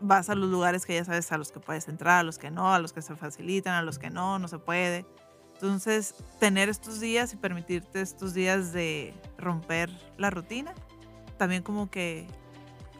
[0.00, 2.50] Vas a los lugares que ya sabes a los que puedes entrar, a los que
[2.50, 5.06] no, a los que se facilitan, a los que no, no se puede.
[5.54, 10.74] Entonces, tener estos días y permitirte estos días de romper la rutina,
[11.38, 12.26] también como que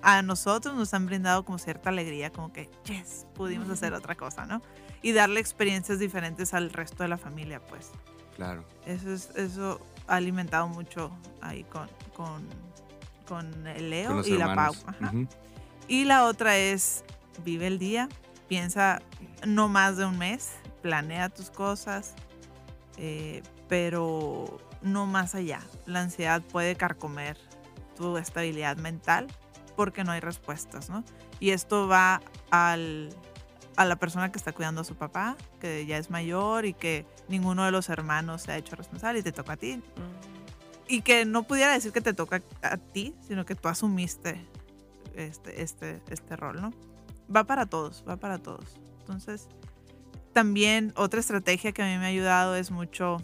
[0.02, 4.46] a nosotros nos han brindado como cierta alegría, como que, yes, pudimos hacer otra cosa,
[4.46, 4.62] ¿no?
[5.02, 7.90] Y darle experiencias diferentes al resto de la familia, pues.
[8.36, 8.64] Claro.
[8.86, 12.46] Eso, es, eso ha alimentado mucho ahí con, con,
[13.26, 14.74] con el Leo Con y la Pau.
[14.74, 14.84] hermanos.
[14.86, 15.08] Ajá.
[15.08, 15.28] Ujú.
[15.88, 17.04] Y la otra es,
[17.44, 18.08] vive el día,
[18.48, 19.02] piensa
[19.46, 22.14] no más de un mes, planea tus cosas,
[22.96, 25.60] eh, pero no más allá.
[25.86, 27.36] La ansiedad puede carcomer
[27.96, 29.26] tu estabilidad mental
[29.76, 31.04] porque no hay respuestas, ¿no?
[31.40, 33.10] Y esto va al,
[33.76, 37.06] a la persona que está cuidando a su papá, que ya es mayor y que
[37.28, 39.82] ninguno de los hermanos se ha hecho responsable y te toca a ti.
[40.86, 44.44] Y que no pudiera decir que te toca a ti, sino que tú asumiste
[45.16, 46.72] este, este, este rol, ¿no?
[47.34, 48.78] Va para todos, va para todos.
[49.00, 49.48] Entonces,
[50.32, 53.18] también otra estrategia que a mí me ha ayudado es mucho,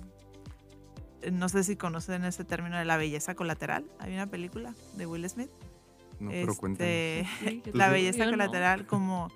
[1.30, 3.84] no sé si conocen ese término de la belleza colateral.
[3.98, 5.50] Hay una película de Will Smith.
[6.18, 7.20] No, pero cuéntame.
[7.20, 8.30] Este, Sí, la belleza no.
[8.30, 9.28] colateral como,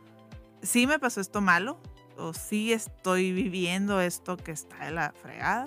[0.62, 1.78] sí me pasó esto malo,
[2.16, 5.66] o sí estoy viviendo esto que está de la fregada,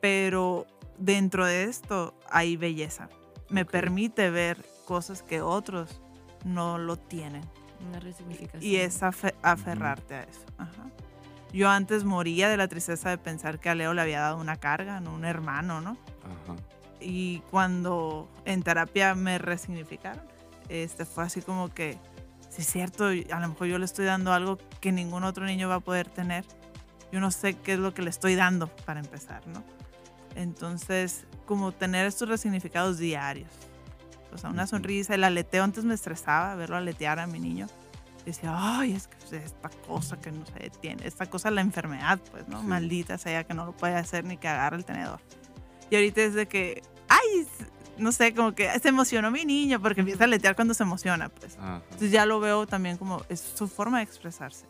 [0.00, 0.66] pero
[1.04, 3.08] dentro de esto hay belleza.
[3.50, 3.70] Me Ok.
[3.70, 6.00] permite ver cosas que otros
[6.44, 7.42] no lo tienen.
[7.88, 8.62] Una resignificación.
[8.62, 10.44] Y es afe- aferrarte a eso.
[10.58, 10.86] Ajá.
[11.52, 14.56] Yo antes moría de la tristeza de pensar que a Leo le había dado una
[14.56, 15.96] carga, no un hermano, ¿no?
[16.24, 16.56] Ajá.
[17.04, 20.22] y cuando en terapia me resignificaron,
[20.68, 21.98] este fue así como que,
[22.48, 25.68] sí es cierto, a lo mejor yo le estoy dando algo que ningún otro niño
[25.68, 26.44] va a poder tener.
[27.10, 29.64] Yo no sé qué es lo que le estoy dando para empezar, ¿no?
[30.34, 33.50] Entonces, como tener estos resignificados diarios.
[34.32, 37.66] O sea, una sonrisa, el aleteo antes me estresaba verlo aletear a mi niño.
[38.24, 42.46] Decía, ay, es que esta cosa que no se tiene, esta cosa la enfermedad, pues,
[42.48, 42.60] ¿no?
[42.60, 42.66] Sí.
[42.66, 45.20] Maldita sea que no lo puede hacer ni que agarre el tenedor.
[45.90, 47.46] Y ahorita es de que, ay,
[47.98, 51.28] no sé, como que se emocionó mi niño porque empieza a aletear cuando se emociona,
[51.28, 51.58] pues.
[51.58, 51.82] Ajá.
[51.84, 54.66] Entonces ya lo veo también como es su forma de expresarse.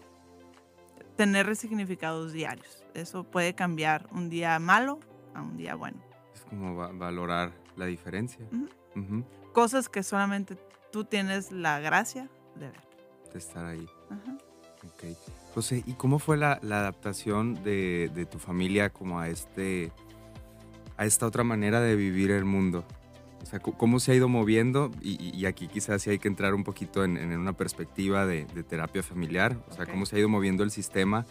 [1.17, 2.85] Tener resignificados diarios.
[2.95, 4.99] Eso puede cambiar un día malo
[5.35, 5.99] a un día bueno.
[6.35, 8.45] Es como va- valorar la diferencia.
[8.53, 8.69] Ujú.
[9.01, 9.25] Ujú.
[9.53, 10.57] Cosas que solamente
[10.91, 12.81] tú tienes la gracia de ver.
[13.33, 13.87] De estar ahí.
[14.11, 14.37] Ajá.
[14.85, 15.17] Ok.
[15.55, 19.93] José, ¿y cómo fue la, la adaptación de, de tu familia como a este
[20.97, 22.85] a esta otra manera de vivir el mundo?
[23.43, 24.91] O sea, ¿cómo se ha ido moviendo?
[25.01, 28.45] Y, y- aquí quizás sí hay que entrar un poquito en, en una perspectiva de,
[28.47, 29.57] de terapia familiar.
[29.69, 29.91] O sea, Ok.
[29.91, 31.27] ¿cómo se ha ido moviendo el sistema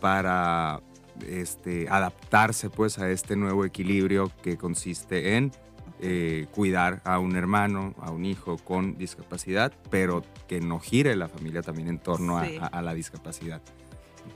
[0.00, 0.80] para
[1.26, 5.52] este, adaptarse pues a este nuevo equilibrio que consiste en
[6.00, 11.28] eh, cuidar a un hermano, a un hijo con discapacidad, pero que no gire la
[11.28, 12.58] familia también en torno a- Sí.
[12.60, 13.62] a, a la discapacidad.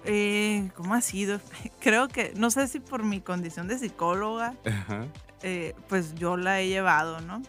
[0.04, 1.40] Eh, ¿Cómo ha sido?
[1.80, 5.06] Creo que, no sé si por mi condición de psicóloga, Ajá.
[5.42, 7.42] eh, pues yo la he llevado, ¿no?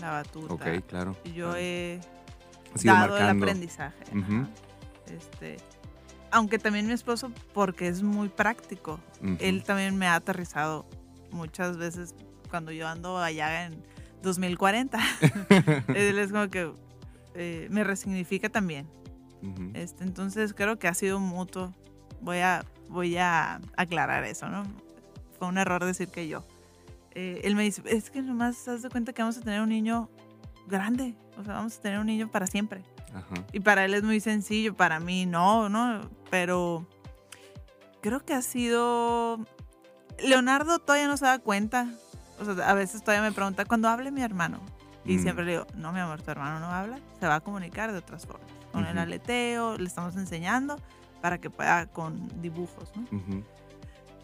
[0.00, 0.52] La batuta.
[0.52, 1.16] Ok, claro.
[1.24, 1.56] Yo claro.
[1.56, 2.00] he
[2.84, 4.04] dado el aprendizaje.
[4.12, 4.48] Ajá.
[5.06, 5.56] Este,
[6.34, 8.98] aunque también mi esposo, porque es muy práctico,
[9.38, 10.84] él también me ha aterrizado
[11.30, 12.12] muchas veces
[12.50, 13.80] cuando yo ando allá en
[14.20, 14.98] 2040.
[15.94, 16.72] él es como que
[17.36, 18.88] eh, me resignifica también.
[19.74, 21.72] Este, entonces creo que ha sido mutuo.
[22.20, 24.64] Voy a, voy a aclarar eso, ¿no?
[25.38, 26.44] Fue un error decir que yo.
[27.12, 29.68] Eh, él me dice, es que nomás te das cuenta que vamos a tener un
[29.68, 30.10] niño
[30.66, 31.14] grande.
[31.38, 32.82] O sea, vamos a tener un niño para siempre.
[33.14, 33.34] Ajá.
[33.52, 36.00] Y para él es muy sencillo, para mí no, ¿no?
[36.30, 36.86] Pero
[38.00, 39.38] creo que ha sido...
[40.22, 41.88] Leonardo todavía no se da cuenta.
[42.40, 44.60] O sea, a veces todavía me pregunta, cuando hable mi hermano?
[45.04, 45.22] Y Mm.
[45.22, 47.98] siempre le digo, no, mi amor, tu hermano no habla, se va a comunicar de
[47.98, 48.48] otras formas.
[48.72, 50.76] Con el aleteo, le estamos enseñando
[51.20, 53.06] para que pueda con dibujos, ¿no?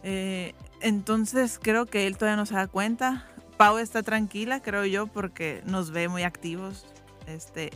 [0.02, 3.26] Eh, entonces creo que él todavía no se da cuenta.
[3.58, 6.86] Pau está tranquila, creo yo, porque nos ve muy activos.
[7.26, 7.70] Este,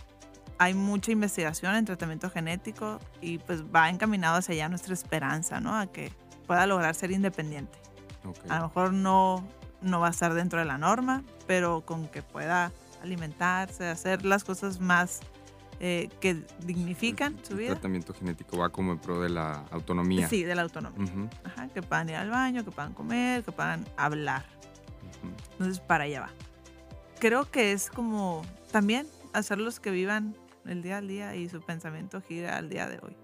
[0.59, 5.77] hay mucha investigación en tratamiento genético y pues va encaminado hacia allá nuestra esperanza, ¿no?
[5.79, 6.13] A que
[6.47, 7.79] pueda lograr ser independiente.
[8.25, 8.39] Ok.
[8.51, 9.45] A lo mejor no,
[9.83, 14.45] no va a estar dentro de la norma, pero con que pueda alimentarse, hacer las
[14.45, 15.21] cosas más
[15.81, 17.73] eh, que dignifican su El vida.
[17.73, 20.29] tratamiento genético va como en pro de la autonomía.
[20.29, 21.03] Sí, de la autonomía.
[21.03, 24.45] Ujú, Ajá, que puedan ir al baño, que puedan comer, que puedan hablar.
[25.03, 25.33] ujú.
[25.53, 26.31] Entonces, para allá va.
[27.19, 30.37] Creo que es como también hacerlos que vivan
[30.67, 33.17] el día al día y su pensamiento gira al día de hoy.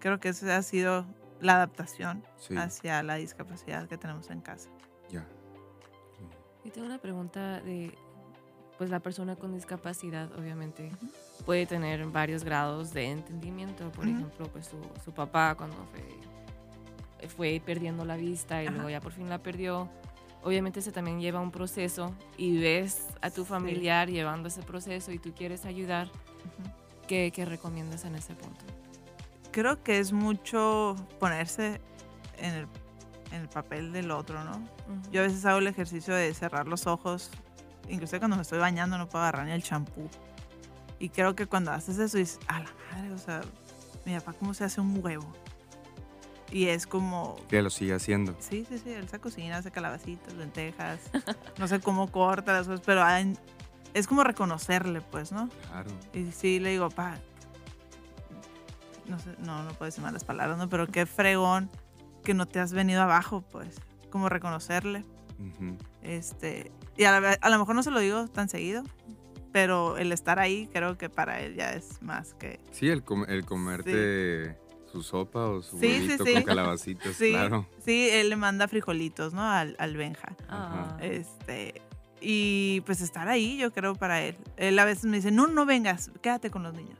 [0.00, 1.06] Creo que esa ha sido
[1.40, 4.70] la adaptación Sí, hacia la discapacidad que tenemos en casa.
[5.08, 5.26] ya.
[6.64, 7.96] Y tengo una pregunta de,
[8.78, 10.90] pues la persona con discapacidad obviamente
[11.44, 13.90] puede tener varios grados de entendimiento.
[13.90, 18.74] Por ejemplo, pues su, su papá cuando fue, fue perdiendo la vista y Ajá.
[18.76, 19.88] luego ya por fin la perdió.
[20.44, 23.48] Obviamente se también lleva un proceso y ves a tu Sí.
[23.50, 26.10] familiar llevando ese proceso y tú quieres ayudar.
[27.06, 28.64] ¿Qué, qué recomiendas en ese punto?
[29.52, 31.80] Creo que es mucho ponerse
[32.38, 32.66] en el,
[33.32, 34.60] en el papel del otro, ¿no?
[35.12, 37.30] Yo a veces hago el ejercicio de cerrar los ojos.
[37.88, 40.08] Incluso cuando me estoy bañando no puedo agarrar ni el champú.
[40.98, 43.42] Y creo que cuando haces eso dices, a la madre, o sea,
[44.06, 45.30] mi papá cómo se hace un huevo.
[46.52, 48.36] Y es como, Que lo sigue haciendo.
[48.38, 51.00] sí, sí, sí, él se cocina, hace calabacitas, lentejas,
[51.58, 53.36] no sé cómo corta las cosas, pero hay-
[53.94, 55.48] es como reconocerle, pues, ¿no?
[55.70, 55.90] Claro.
[56.12, 57.16] Y sí, le digo, pa,
[59.06, 60.68] no sé, no, no puedo decir malas palabras, ¿no?
[60.68, 61.70] Pero qué fregón
[62.24, 63.80] que no te has venido abajo, pues,
[64.10, 65.04] como reconocerle.
[66.02, 68.82] Este, y a, la ve- a lo mejor no se lo digo tan seguido,
[69.52, 72.60] pero el estar ahí creo que para él ya es más que...
[72.70, 74.56] Sí, el, com- el comerte
[74.92, 76.34] su sopa o su Sí, sí, huevito sí.
[76.34, 77.66] con calabacitas, Sí, claro.
[77.84, 79.42] sí, él le manda frijolitos, ¿no?
[79.42, 80.36] Al, al Benja.
[80.48, 80.88] Ajá.
[80.90, 81.80] Ah, Este,
[82.20, 84.36] y pues estar ahí, yo creo, para él.
[84.56, 86.98] Él a veces me dice, no, no vengas, quédate con los niños.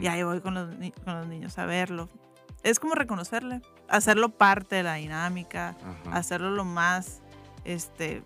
[0.00, 0.68] Y ahí voy con los,
[1.04, 2.08] con los niños a verlo.
[2.62, 6.16] Es como reconocerle, hacerlo parte de la dinámica, Ajá.
[6.16, 7.20] hacerlo lo más
[7.64, 8.22] este,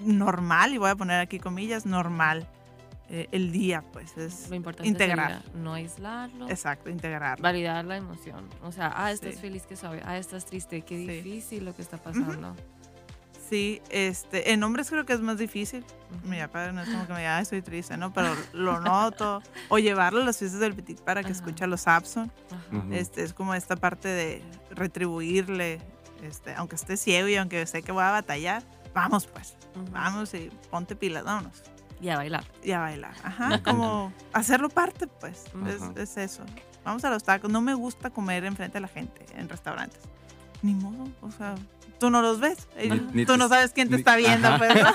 [0.00, 2.48] normal, y voy a poner aquí comillas, normal.
[3.14, 5.42] Eh, el día, pues es lo importante integrar.
[5.44, 6.48] sería no aislarlo.
[6.48, 7.42] Exacto, integrarlo.
[7.42, 8.48] validar la emoción.
[8.62, 9.40] O sea, ah, estás Sí.
[9.42, 10.00] feliz, que suave.
[10.04, 11.06] Ah, estás triste, qué Sí.
[11.06, 12.56] difícil lo que está pasando.
[13.50, 15.84] Sí, este, en hombres creo que es más difícil.
[16.24, 18.10] Mi papá no es como que me diga, "Ay, estoy triste, ¿no?
[18.14, 19.42] Pero lo noto.
[19.68, 21.36] O llevarlo a las fiestas del Petit para que Ajá.
[21.36, 22.32] escuche a los Abson.
[22.92, 25.80] Este, es como esta parte de retribuirle,
[26.22, 28.62] este, aunque esté ciego y aunque sé que voy a batallar,
[28.94, 29.54] vamos pues,
[29.90, 31.62] vamos y ponte pilas, vámonos.
[32.02, 32.44] Y a bailar.
[32.62, 33.14] Y a bailar.
[33.24, 36.44] Ajá, como hacerlo parte, pues, es, es eso.
[36.84, 37.48] Vamos a los tacos.
[37.50, 40.00] No me gusta comer enfrente de la gente en restaurantes.
[40.62, 41.54] Ni modo, o sea,
[42.00, 42.68] tú no los ves.
[42.76, 44.58] Ni- ni tú te- no sabes quién te ni- está viendo, Ajá.
[44.58, 44.74] pues.
[44.74, 44.90] ¿no?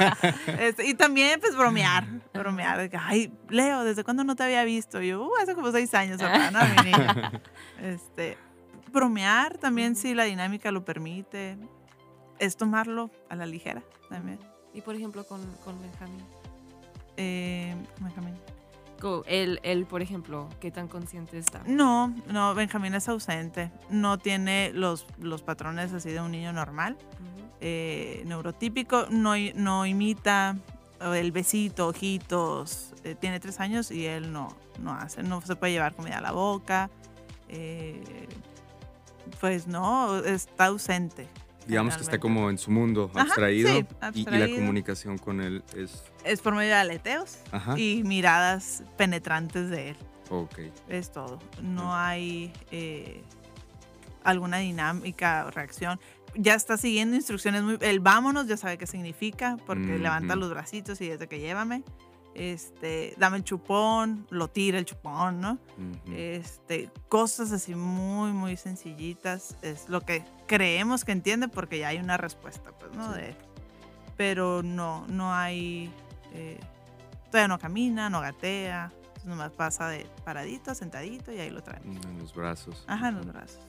[0.59, 2.05] Este, y también, pues, bromear.
[2.33, 2.89] Bromear.
[3.01, 5.01] Ay, Leo, ¿desde cuándo no te había visto?
[5.01, 6.59] Y yo, "Uh, hace como seis años, papá, ¿no?
[6.83, 6.91] Mi.
[7.81, 8.37] Este,
[8.91, 11.57] bromear también, si la dinámica lo permite.
[12.39, 14.39] Es tomarlo a la ligera también.
[14.73, 16.23] Y por ejemplo, con, con Benjamín.
[17.17, 18.35] Eh, Benjamín.
[19.27, 21.61] Él, él, por ejemplo, ¿qué tan consciente está?
[21.67, 23.71] No, no, Benjamín es ausente.
[23.91, 26.97] No tiene los, los patrones así de un niño normal.
[27.61, 30.57] Eh, neurotípico, no, no imita
[31.13, 32.93] el besito, ojitos.
[33.03, 34.47] eh, tiene tres años y él no,
[34.81, 36.89] no hace, no se puede llevar comida a la boca.
[37.49, 38.27] eh,
[39.39, 41.27] pues no, está ausente.
[41.67, 44.55] Digamos que está como en su mundo Ajá, abstraído, sí, y- Y, la abstraído.
[44.55, 46.03] comunicación con él es...
[46.23, 47.77] Es por medio de aleteos Ajá.
[47.77, 49.97] y miradas penetrantes de él.
[50.29, 50.59] Ok.
[50.89, 51.39] Es todo.
[51.61, 53.21] No hay eh,
[54.23, 55.99] alguna dinámica o reacción.
[56.35, 57.77] Ya está siguiendo instrucciones muy.
[57.81, 60.03] El vámonos ya sabe qué significa, porque Ujú.
[60.03, 61.83] levanta los bracitos y desde que llévame.
[62.37, 65.57] Este, dame el chupón, lo tira el chupón, ¿no?
[66.13, 69.57] Este, cosas así muy, muy sencillitas.
[69.63, 73.11] Es lo que creemos que entiende porque ya hay una respuesta, pues, ¿no?
[73.13, 73.21] Sí.
[73.21, 73.35] De,
[74.15, 75.91] pero no, no hay.
[76.33, 76.59] eh,
[77.31, 78.91] todavía no camina, no gatea.
[79.25, 81.83] Nomás pasa de paradito, sentadito y ahí lo traen.
[82.07, 82.85] En los brazos.
[82.87, 83.59] Ajá, en los brazos.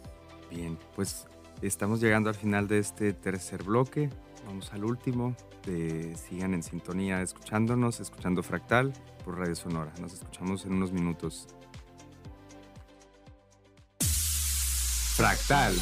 [0.50, 1.26] Bien, pues
[1.62, 4.10] estamos llegando al final de este tercer bloque.
[4.48, 5.36] Vamos al último.
[5.66, 9.92] Eh, sigan en sintonía escuchándonos, escuchando Fractal por Radio Sonora.
[10.00, 11.48] Nos escuchamos en unos minutos.
[15.16, 15.74] Fractal.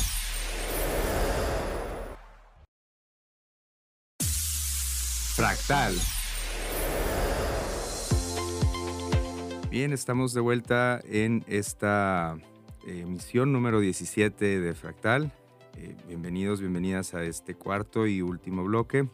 [5.37, 5.95] Fractal.
[9.71, 12.37] Bien, estamos de vuelta en esta
[12.85, 15.33] eh, emisión número 17 de Fractal.
[15.77, 19.09] Eh, bienvenidos, bienvenidas a este cuarto y último bloque.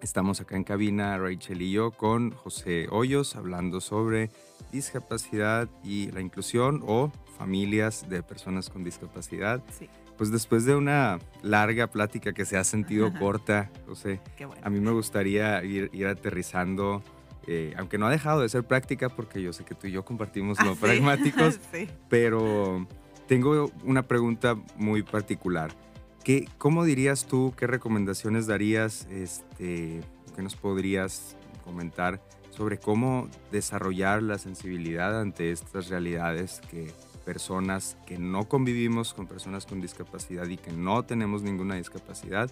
[0.00, 4.30] Estamos acá en cabina, Rachel y yo, con José Hoyos, hablando sobre
[4.70, 9.62] discapacidad y la inclusión o familias de personas con discapacidad.
[9.76, 14.54] Sí, Pues después de una larga plática que se ha sentido corta, José, bueno.
[14.62, 17.02] a mí me gustaría ir, ir aterrizando,
[17.48, 20.04] eh, aunque no ha dejado de ser práctica, porque yo sé que tú y yo
[20.04, 20.80] compartimos lo Ah, sí.
[20.80, 21.88] pragmáticos, sí.
[22.08, 22.86] pero
[23.26, 25.72] tengo una pregunta muy particular.
[26.24, 30.00] ¿Qué, ¿Cómo dirías tú, qué recomendaciones darías, este,
[30.36, 36.92] qué nos podrías comentar sobre cómo desarrollar la sensibilidad ante estas realidades que
[37.28, 42.50] personas que no convivimos con personas con discapacidad y que no tenemos ninguna discapacidad,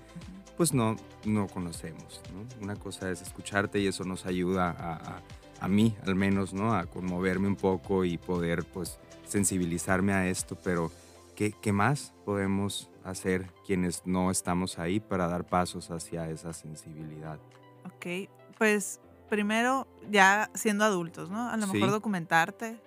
[0.59, 2.21] pues no, no conocemos.
[2.35, 2.63] ¿no?
[2.63, 5.23] Una cosa es escucharte y eso nos ayuda a,
[5.61, 6.75] a, mí, al menos, ¿no?
[6.75, 10.93] a conmoverme un poco y poder pues, sensibilizarme a esto, pero
[11.35, 17.39] ¿qué, qué más podemos hacer quienes no estamos ahí para dar pasos hacia esa sensibilidad?
[17.85, 18.29] Ok,
[18.59, 21.49] pues primero ya siendo adultos, ¿no?
[21.49, 22.81] A lo mejor documentarte.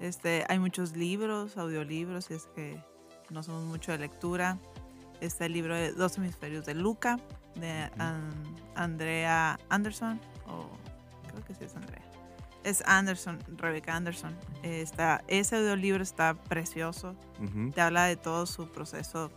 [0.00, 2.82] Este, hay muchos libros, audiolibros, si es que
[3.30, 4.58] no somos mucho de lectura.
[5.20, 7.18] Está el libro de Dos hemisferios de Luca,
[7.54, 7.90] de
[8.74, 10.68] Andrea Anderson, o
[11.30, 12.02] creo que sí es Andrea.
[12.64, 14.34] Es Anderson, Rebecca Anderson.
[14.62, 17.14] Está, ese audiolibro está precioso.
[17.74, 19.30] Te habla de todo su proceso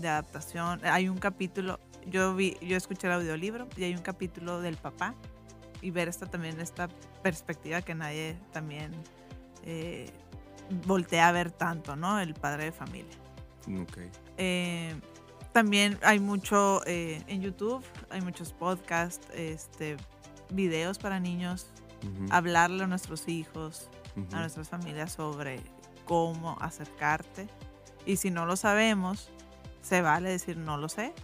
[0.00, 0.80] de adaptación.
[0.84, 5.14] Hay un capítulo, yo vi, yo escuché el audiolibro y hay un capítulo del papá
[5.80, 6.88] y ver esta también esta
[7.22, 8.92] perspectiva que nadie también
[9.64, 10.10] eh,
[10.86, 12.20] voltea a ver tanto, ¿no?
[12.20, 13.16] El padre de familia.
[13.82, 14.10] Okay.
[14.36, 14.94] Eh,
[15.52, 19.96] también hay mucho eh, en YouTube, hay muchos podcasts, este,
[20.50, 21.66] videos para niños,
[22.30, 23.90] hablarle a nuestros hijos,
[24.32, 25.60] a nuestras familias sobre
[26.04, 27.48] cómo acercarte.
[28.06, 29.30] Y si no lo sabemos,
[29.82, 31.14] se vale decir no lo sé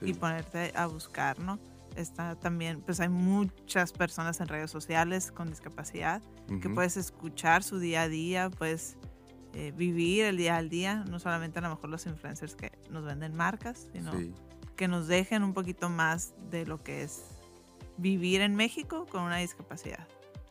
[0.00, 1.58] y ponerte a buscar, ¿no?
[1.96, 6.22] Está también, pues hay muchas personas en redes sociales con discapacidad
[6.62, 8.96] que puedes escuchar su día a día, puedes
[9.52, 13.04] eh, vivir el día al día, no solamente a lo mejor los influencers que nos
[13.04, 14.12] venden marcas, sino
[14.76, 17.24] que nos dejen un poquito más de lo que es
[17.96, 20.06] vivir en México con una discapacidad.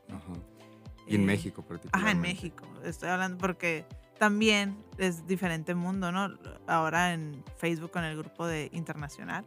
[0.10, 0.34] Ajá.
[1.08, 1.98] Y en eh, México particularmente.
[1.98, 2.66] Ajá, en México.
[2.84, 3.86] Estoy hablando porque
[4.18, 6.38] también es diferente mundo, ¿no?
[6.68, 9.45] Ahora en Facebook con el grupo de internacional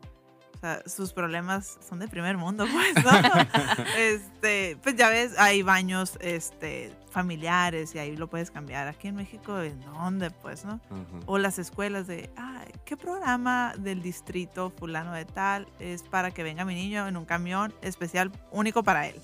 [0.54, 3.84] o sea, sus problemas son de primer mundo, pues, ¿no?
[3.98, 8.86] este, pues ya ves, hay baños este, familiares y ahí lo puedes cambiar.
[8.86, 10.78] Aquí en México, ¿en dónde, pues, no?
[11.24, 16.42] O las escuelas de, ah, ¿qué programa del distrito fulano de tal es para que
[16.42, 19.16] venga mi niño en un camión especial único para él?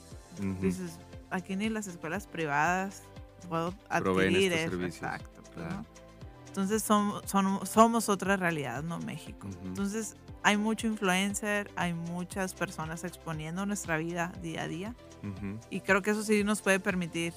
[0.62, 3.02] Dices, aquí ni las escuelas privadas
[3.50, 4.82] puedo adquirir eso.
[4.82, 5.35] Exacto.
[5.56, 7.22] Pues, Entonces somos,
[7.68, 8.98] somos otra realidad, ¿no?
[9.00, 9.48] México.
[9.64, 14.94] Entonces hay mucho influencer, hay muchas personas exponiendo nuestra vida día a día.
[15.70, 17.32] Y creo que eso sí nos puede permitir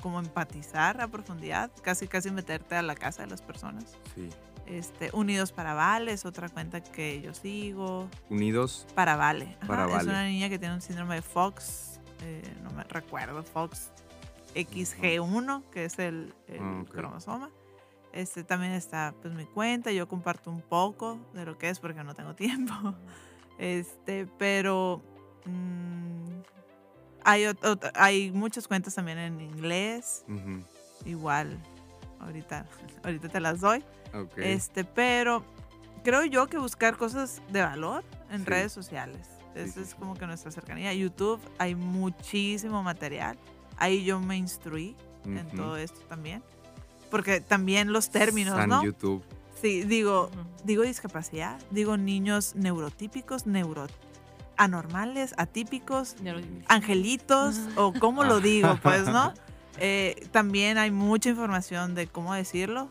[0.00, 3.96] como empatizar a profundidad, casi casi meterte a la casa de las personas.
[4.14, 4.28] Sí.
[4.66, 8.08] Este, Unidos para Vale es otra cuenta que yo sigo.
[8.30, 9.58] Unidos para Vale.
[9.66, 9.98] para vale.
[9.98, 13.90] Es una niña que tiene un síndrome de Fox, eh, no me recuerdo, Fox
[14.54, 17.50] XG1, que es el, ah, cromosoma.
[18.12, 22.04] Este, también está pues mi cuenta, yo comparto un poco de lo que es porque
[22.04, 22.94] no tengo tiempo.
[23.58, 25.02] Este, pero
[25.46, 26.40] mm,
[27.24, 27.46] hay,
[27.94, 30.24] hay muchas cuentas también en inglés.
[31.04, 31.58] Igual,
[32.20, 32.66] ahorita,
[33.02, 33.82] ahorita te las doy.
[34.36, 35.44] Este, pero
[36.04, 39.28] creo yo que buscar cosas de valor en redes sociales.
[39.54, 40.92] Esa es como que nuestra cercanía.
[40.92, 43.38] YouTube hay muchísimo material.
[43.76, 46.42] Ahí yo me instruí en todo esto también
[47.14, 48.82] porque también los términos, San ¿no?
[48.82, 49.22] YouTube.
[49.62, 50.32] Sí, digo,
[50.64, 53.86] digo discapacidad, digo niños neurotípicos, neuro
[54.56, 56.16] anormales, atípicos,
[56.66, 59.32] angelitos, o cómo lo digo, pues, ¿no?
[59.78, 62.88] Eh, también hay mucha información de cómo decirlo.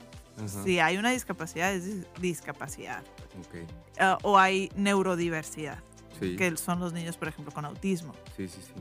[0.63, 3.03] Si hay una discapacidad, es discapacidad.
[3.47, 3.65] Okay.
[3.99, 5.79] Ah, o hay neurodiversidad,
[6.19, 8.13] que son los niños, por ejemplo, con autismo.
[8.36, 8.73] Sí, sí, sí.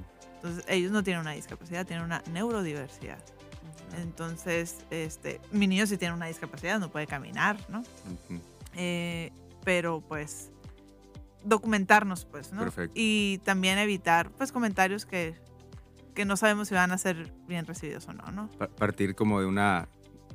[0.43, 3.19] Entonces, ellos no tienen una discapacidad, tienen una neurodiversidad.
[4.01, 7.85] Entonces, este, mi niño sí tiene una discapacidad, no puede caminar, ¿no?
[8.75, 9.31] Eh,
[9.65, 10.51] pero pues
[11.45, 12.63] documentarnos, pues, ¿no?
[12.63, 12.93] Perfecto.
[12.97, 15.35] Y también evitar, pues, comentarios que,
[16.15, 18.49] que no sabemos si van a ser bien recibidos o no, ¿no?
[18.77, 19.89] Partir como de una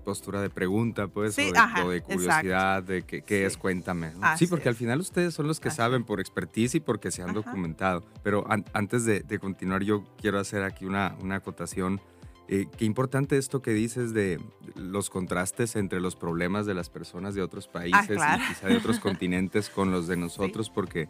[0.07, 1.51] postura de pregunta, pues, sí,
[1.83, 4.13] o, de, curiosidad, de qué, qué es, cuéntame.
[4.37, 7.33] Sí, porque al final ustedes son los que saben por expertise y porque se han
[7.33, 8.05] documentado.
[8.23, 11.99] Pero antes de, de, continuar, yo quiero hacer aquí una, una acotación.
[12.47, 14.39] Eh, qué importante esto que dices de
[14.75, 18.77] los contrastes entre los problemas de las personas de otros ah, países y quizá de
[18.77, 21.09] otros continentes con los de nosotros, porque,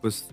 [0.00, 0.30] pues,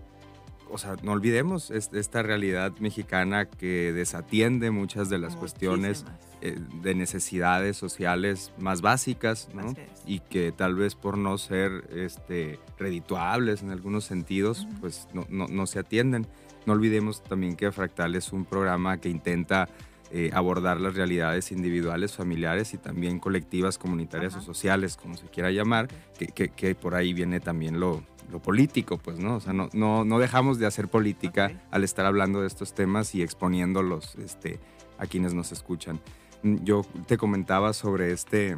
[0.70, 6.06] o sea, no olvidemos esta realidad mexicana que desatiende muchas de las cuestiones
[6.42, 9.74] eh, de necesidades sociales más básicas, ¿no?
[10.06, 15.48] Y que tal vez por no ser este, redituables en algunos sentidos, pues no, no,
[15.48, 16.28] no se atienden.
[16.66, 19.70] No olvidemos también que Fractal es un programa que intenta
[20.12, 25.50] eh, abordar las realidades individuales, familiares y también colectivas, comunitarias o sociales, como se quiera
[25.50, 25.88] llamar,
[26.18, 29.36] que, que, por ahí viene también lo, lo, político, pues, ¿no?
[29.36, 33.16] O sea, no, no, no dejamos de hacer política al estar hablando de estos temas
[33.16, 34.60] y exponiéndolos este,
[34.98, 36.00] a quienes nos escuchan.
[36.44, 38.58] yo te comentaba sobre este,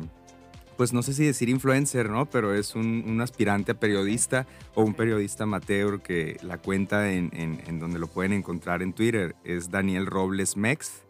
[0.77, 2.27] pues no sé si decir influencer, ¿no?
[2.29, 4.45] Pero es un, un aspirante a periodista
[4.75, 8.93] o un periodista amateur que la cuenta en, en, en, donde lo pueden encontrar en
[8.93, 11.03] Twitter es Daniel Robles Mex.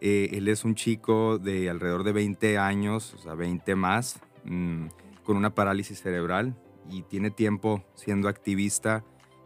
[0.00, 4.86] Eh, él es un chico de alrededor de 20 años, o sea, 20 más, mmm,
[5.24, 6.54] con una parálisis cerebral
[6.90, 9.04] y tiene tiempo siendo activista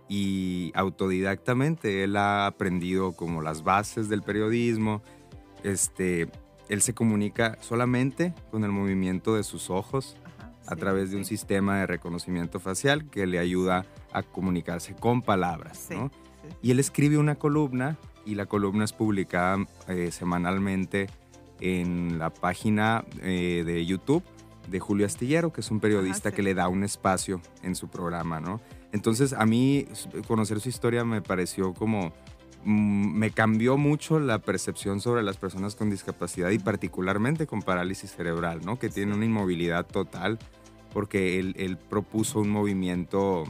[0.08, 5.02] y autodidactamente él ha aprendido como las bases del periodismo.
[5.62, 6.28] Este,
[6.68, 11.16] él se comunica solamente con el movimiento de sus ojos Ajá, a sí, través de
[11.16, 15.86] un sistema de reconocimiento facial que le ayuda a comunicarse con palabras.
[15.88, 16.10] Sí, ¿no?
[16.60, 21.08] Y él escribe una columna y la columna es publicada eh, semanalmente
[21.60, 24.22] en la página eh, de YouTube
[24.68, 27.88] de Julio Astillero, que es un periodista Ajá, que le da un espacio en su
[27.88, 28.60] programa, ¿no?
[28.92, 29.86] Entonces a mí
[30.26, 32.12] conocer su historia me pareció como
[32.64, 38.12] mm, me cambió mucho la percepción sobre las personas con discapacidad y particularmente con parálisis
[38.12, 38.78] cerebral, ¿no?
[38.78, 40.38] Que tienen una inmovilidad total
[40.92, 43.44] porque él, él propuso un movimiento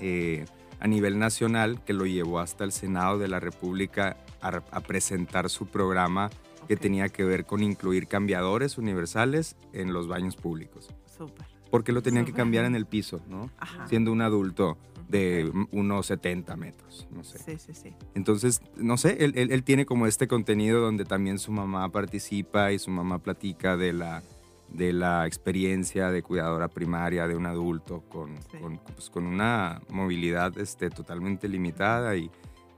[0.00, 0.44] eh,
[0.80, 5.48] a nivel nacional que lo llevó hasta el Senado de la República a, a presentar
[5.48, 6.30] su programa.
[6.66, 10.88] Que tenía que ver con incluir cambiadores universales en los baños públicos.
[11.06, 13.50] Súper porque lo tenían que cambiar en el piso, ¿no?
[13.58, 13.86] Ajá.
[13.86, 17.38] Siendo un adulto de unos 70 metros, no sé.
[17.38, 17.94] Sí, sí, sí.
[18.14, 22.72] Entonces, no sé, él, él, él, tiene como este contenido donde también su mamá participa
[22.72, 24.22] y su mamá platica de la,
[24.68, 28.58] de la experiencia de cuidadora primaria de un adulto con, sí.
[28.58, 32.30] con, pues, con una movilidad este, totalmente limitada y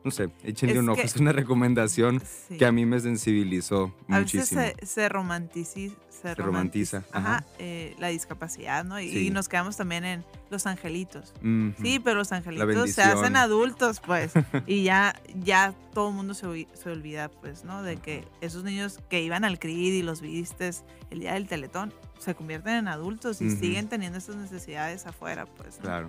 [0.08, 1.00] no sé, échenle es un ojo.
[1.02, 2.56] Es una recomendación sí.
[2.56, 4.60] que a mí me sensibilizó a muchísimo.
[4.60, 7.46] Veces se, se romantiza, se, se romantiza, ajá, ajá.
[7.58, 8.98] Eh, la discapacidad, ¿no?
[8.98, 9.26] Y, sí.
[9.26, 11.34] y, nos quedamos también en los angelitos.
[11.42, 11.74] Uh -huh.
[11.82, 14.32] Sí, pero los angelitos se hacen adultos, pues.
[14.66, 17.82] y ya, ya todo el mundo se, se, olvida, pues, ¿no?
[17.82, 20.70] De que esos niños que iban al CRID y los viste
[21.10, 23.60] el día del teletón, se convierten en adultos y uh -huh.
[23.60, 25.76] siguen teniendo estas necesidades afuera, pues.
[25.76, 25.82] ¿no?
[25.82, 26.08] Claro.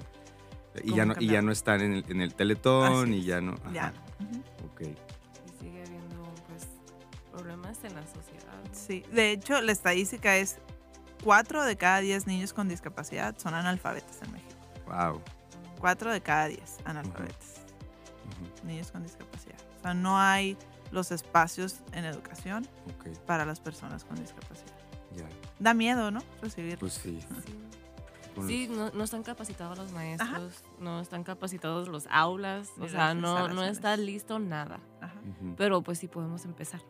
[0.84, 3.54] Y ya, no, y ya no están en el, en el teletón y ya no.
[3.54, 3.72] Ajá.
[3.74, 3.94] Ya.
[4.20, 4.66] Uh -huh.
[4.72, 4.82] Ok.
[4.82, 6.68] Y sigue habiendo, pues,
[7.32, 8.54] problemas en la sociedad.
[8.64, 8.70] ¿no?
[8.74, 9.04] Sí.
[9.12, 10.60] De hecho, la estadística es
[11.24, 14.56] 4 de cada 10 niños con discapacidad son analfabetas en México.
[14.88, 15.22] Wow.
[15.80, 17.56] 4 de cada 10 analfabetas.
[18.26, 18.64] Uh -huh.
[18.66, 19.60] Niños con discapacidad.
[19.80, 20.58] O sea, no hay
[20.92, 22.68] los espacios en educación
[22.98, 23.14] okay.
[23.26, 24.76] para las personas con discapacidad.
[25.16, 25.26] Ya.
[25.60, 26.22] Da miedo, ¿no?
[26.42, 26.78] Recibir.
[26.78, 27.20] Pues sí.
[28.48, 28.68] sí.
[28.68, 30.70] Sí, no, no, están capacitados los maestros, Ajá.
[30.80, 34.80] no están capacitados los aulas, o sea, no, no está listo nada.
[35.02, 35.56] Uh -huh.
[35.58, 36.82] Pero pues sí podemos empezar.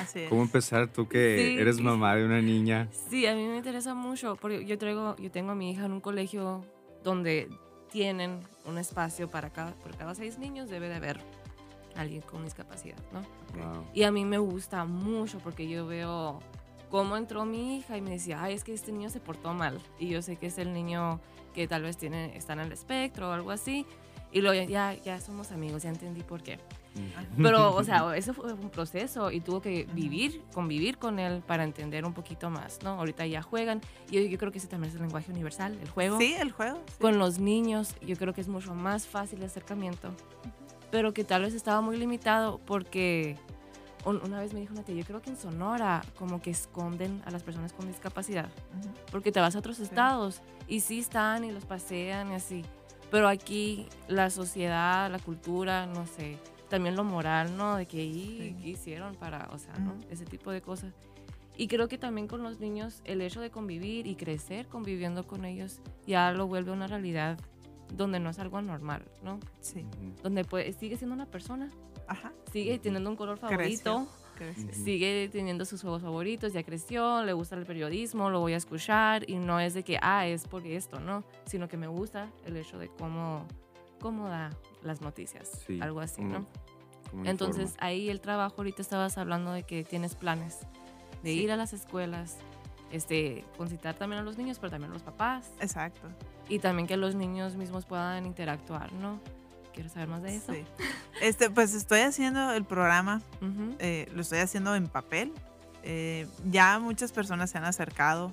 [0.00, 0.28] Así es.
[0.28, 1.60] ¿Cómo empezar tú que sí.
[1.60, 2.88] eres mamá de una niña?
[3.10, 5.92] Sí, a mí me interesa mucho, porque yo, traigo, yo tengo a mi hija en
[5.92, 6.64] un colegio
[7.02, 7.48] donde
[7.90, 11.20] tienen un espacio para cada, por cada seis niños debe de haber
[11.96, 13.20] alguien con discapacidad, ¿no?
[13.20, 13.84] Wow.
[13.92, 16.40] Y a mí me gusta mucho porque yo veo
[16.92, 19.80] cómo entró mi hija y me decía, ay, es que este niño se portó mal.
[19.98, 21.20] Y yo sé que es el niño
[21.54, 23.86] que tal vez tiene, está en el espectro o algo así.
[24.30, 26.58] Y luego ya, ya somos amigos, ya entendí por qué.
[27.38, 31.64] Pero, o sea, eso fue un proceso y tuvo que vivir, convivir con él para
[31.64, 32.90] entender un poquito más, ¿no?
[32.90, 33.80] Ahorita ya juegan
[34.10, 36.18] y yo, yo creo que ese también es el lenguaje universal, el juego.
[36.18, 36.78] Sí, el juego.
[36.88, 36.94] Sí.
[37.00, 40.14] Con los niños, yo creo que es mucho más fácil el acercamiento,
[40.90, 43.38] pero que tal vez estaba muy limitado porque
[44.04, 47.30] una vez me dijo una tía, yo creo que en Sonora como que esconden a
[47.30, 49.10] las personas con discapacidad, uh -huh.
[49.10, 50.42] porque te vas a otros estados sí.
[50.68, 52.64] y sí están y los pasean y así,
[53.10, 56.38] pero aquí la sociedad, la cultura, no sé,
[56.68, 57.76] también lo moral, ¿no?
[57.76, 58.56] De que sí.
[58.62, 59.84] ¿qué hicieron para, o sea, uh -huh.
[59.84, 59.94] ¿no?
[60.10, 60.92] Ese tipo de cosas.
[61.56, 65.44] Y creo que también con los niños el hecho de convivir y crecer conviviendo con
[65.44, 67.38] ellos ya lo vuelve una realidad
[67.94, 69.38] donde no es algo anormal, ¿no?
[69.60, 69.84] Sí.
[70.22, 71.68] Donde puede, sigue siendo una persona,
[72.06, 72.32] Ajá.
[72.52, 74.84] sigue teniendo un color favorito, creció, creció.
[74.84, 79.28] sigue teniendo sus juegos favoritos, ya creció, le gusta el periodismo, lo voy a escuchar
[79.28, 81.24] y no es de que, ah, es porque esto, ¿no?
[81.46, 83.46] Sino que me gusta el hecho de cómo,
[84.00, 84.50] cómo da
[84.82, 85.78] las noticias, sí.
[85.80, 86.46] algo así, ¿Cómo, ¿no?
[87.10, 87.86] cómo Entonces informa?
[87.86, 90.58] ahí el trabajo, ahorita estabas hablando de que tienes planes
[91.22, 91.40] de Sí.
[91.42, 92.38] ir a las escuelas,
[92.90, 95.50] este, concitar también a los niños, pero también a los papás.
[95.60, 96.08] Exacto.
[96.48, 99.20] Y también que los niños mismos puedan interactuar, ¿no?
[99.72, 100.52] ¿Quieres saber más de eso?
[100.52, 100.64] Sí.
[101.20, 103.74] Este, pues estoy haciendo el programa, Ujú.
[103.78, 105.32] eh, lo estoy haciendo en papel.
[105.82, 108.32] Eh, ya muchas personas se han acercado.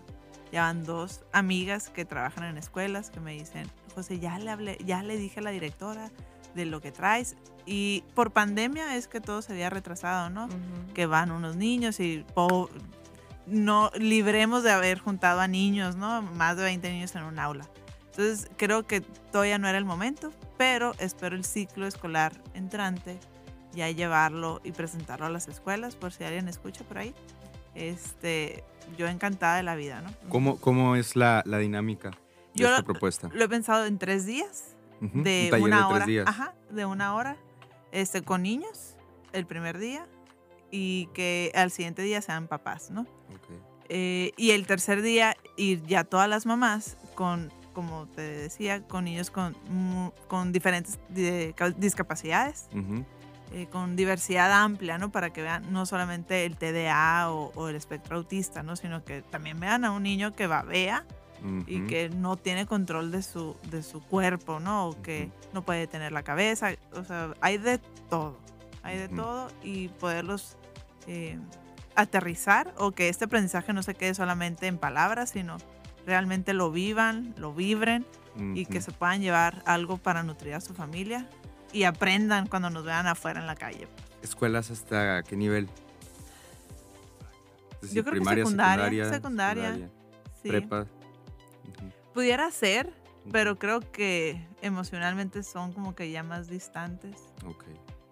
[0.51, 4.77] Ya van dos amigas que trabajan en escuelas que me dicen, José, ya le hablé,
[4.83, 6.09] ya le dije a la directora
[6.55, 7.35] de lo que traes.
[7.67, 10.45] Y por pandemia es que todo se había retrasado, ¿no?
[10.45, 10.93] Ujú.
[10.95, 12.69] Que van unos niños y po-
[13.45, 16.21] no libremos de haber juntado a niños, ¿no?
[16.23, 17.67] Más de 20 niños en un aula.
[18.11, 23.19] Entonces creo que todavía no era el momento, pero espero el ciclo escolar entrante
[23.73, 27.13] ya llevarlo y presentarlo a las escuelas por si alguien escucha por ahí.
[27.75, 28.63] Este,
[28.97, 30.09] yo encantada de la vida, ¿no?
[30.29, 32.17] ¿Cómo, cómo es la, la dinámica de
[32.55, 33.29] Yo esta lo- propuesta?
[33.33, 36.05] Lo he pensado en tres días, Ujú, de Un una de hora.
[36.05, 36.27] días.
[36.27, 37.37] Ajá, de una hora,
[37.91, 38.95] este, con niños,
[39.33, 40.07] el primer día,
[40.71, 43.01] y que al siguiente día sean papás, ¿no?
[43.01, 43.49] Ok.
[43.89, 49.05] Eh, y el tercer día ir ya todas las mamás con, como te decía, con
[49.05, 49.55] niños con,
[50.27, 52.67] con diferentes di- ca- discapacidades,
[53.53, 55.11] eh, con diversidad amplia, ¿no?
[55.11, 58.75] Para que vean no solamente el TDA o, o el espectro autista, ¿no?
[58.75, 61.05] Sino que también vean a un niño que babea
[61.67, 64.87] y que no tiene control de su, de su cuerpo, ¿no?
[64.89, 66.71] O que no puede tener la cabeza.
[66.93, 67.77] O sea, hay de
[68.09, 68.37] todo.
[68.83, 70.57] Hay de todo y poderlos
[71.07, 71.39] eh,
[71.95, 75.57] aterrizar o que este aprendizaje no se quede solamente en palabras, sino
[76.09, 78.05] realmente lo vivan, lo vibren
[78.55, 81.27] y que se puedan llevar algo para nutrir a su familia
[81.71, 83.87] y aprendan cuando nos vean afuera en la calle.
[84.23, 85.69] ¿Escuelas hasta qué nivel?
[87.81, 89.89] Decir, Yo creo que primaria, secundaria, secundaria.
[90.41, 90.49] Sí.
[90.49, 90.85] prepa.
[92.13, 92.91] Pudiera ser,
[93.31, 97.15] pero creo que emocionalmente son como que ya más distantes.
[97.45, 97.65] Ok.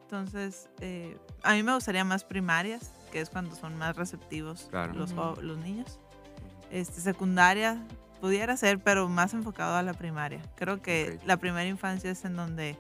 [0.04, 4.94] Entonces, eh, a mí me gustaría más primarias, que es cuando son más receptivos Claro.
[4.94, 6.00] los niños.
[6.72, 7.82] Este, secundaria
[8.22, 10.42] pudiera ser, pero más enfocado a la primaria.
[10.56, 12.76] Creo que la primera infancia es en donde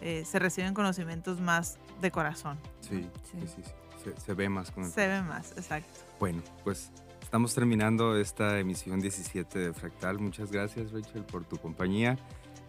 [0.00, 2.58] eh, se reciben conocimientos más de corazón.
[2.80, 3.46] Sí, sí, Sí.
[3.56, 3.62] sí.
[3.64, 3.70] sí.
[4.04, 5.88] Se, se ve más con el Se ve más, exacto.
[6.20, 10.20] Bueno, pues estamos terminando esta emisión 17 de Fractal.
[10.20, 12.16] Muchas gracias, Rachel, por tu compañía.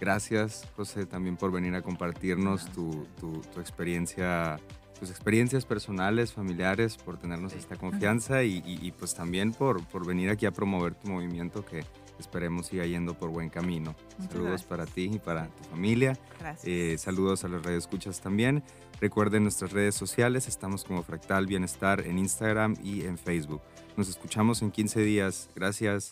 [0.01, 4.59] Gracias, José, también por venir a compartirnos tu, tu- tu experiencia,
[4.99, 10.05] tus experiencias personales, familiares, por tenernos esta confianza y, y- y, pues también por, por
[10.05, 11.85] venir aquí a promover tu movimiento que
[12.19, 13.95] esperemos siga yendo por buen camino.
[14.17, 14.67] Muchas Saludos gracias.
[14.69, 16.17] para ti y para tu familia.
[16.39, 16.65] Gracias.
[16.67, 18.61] Eh, saludos a las redes escuchas también.
[18.99, 23.61] Recuerden nuestras redes sociales, estamos como Fractal Bienestar en Instagram y en Facebook.
[23.95, 25.49] Nos escuchamos en 15 días.
[25.55, 26.11] Gracias.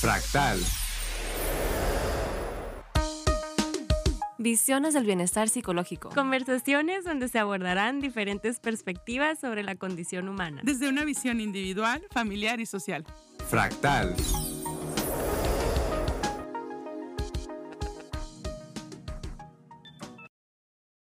[0.00, 0.58] Fractal.
[4.40, 6.08] Visiones del bienestar psicológico.
[6.08, 10.62] Conversaciones donde se abordarán diferentes perspectivas sobre la condición humana.
[10.64, 13.04] desde una visión individual, familiar y social.
[13.50, 14.16] Fractal.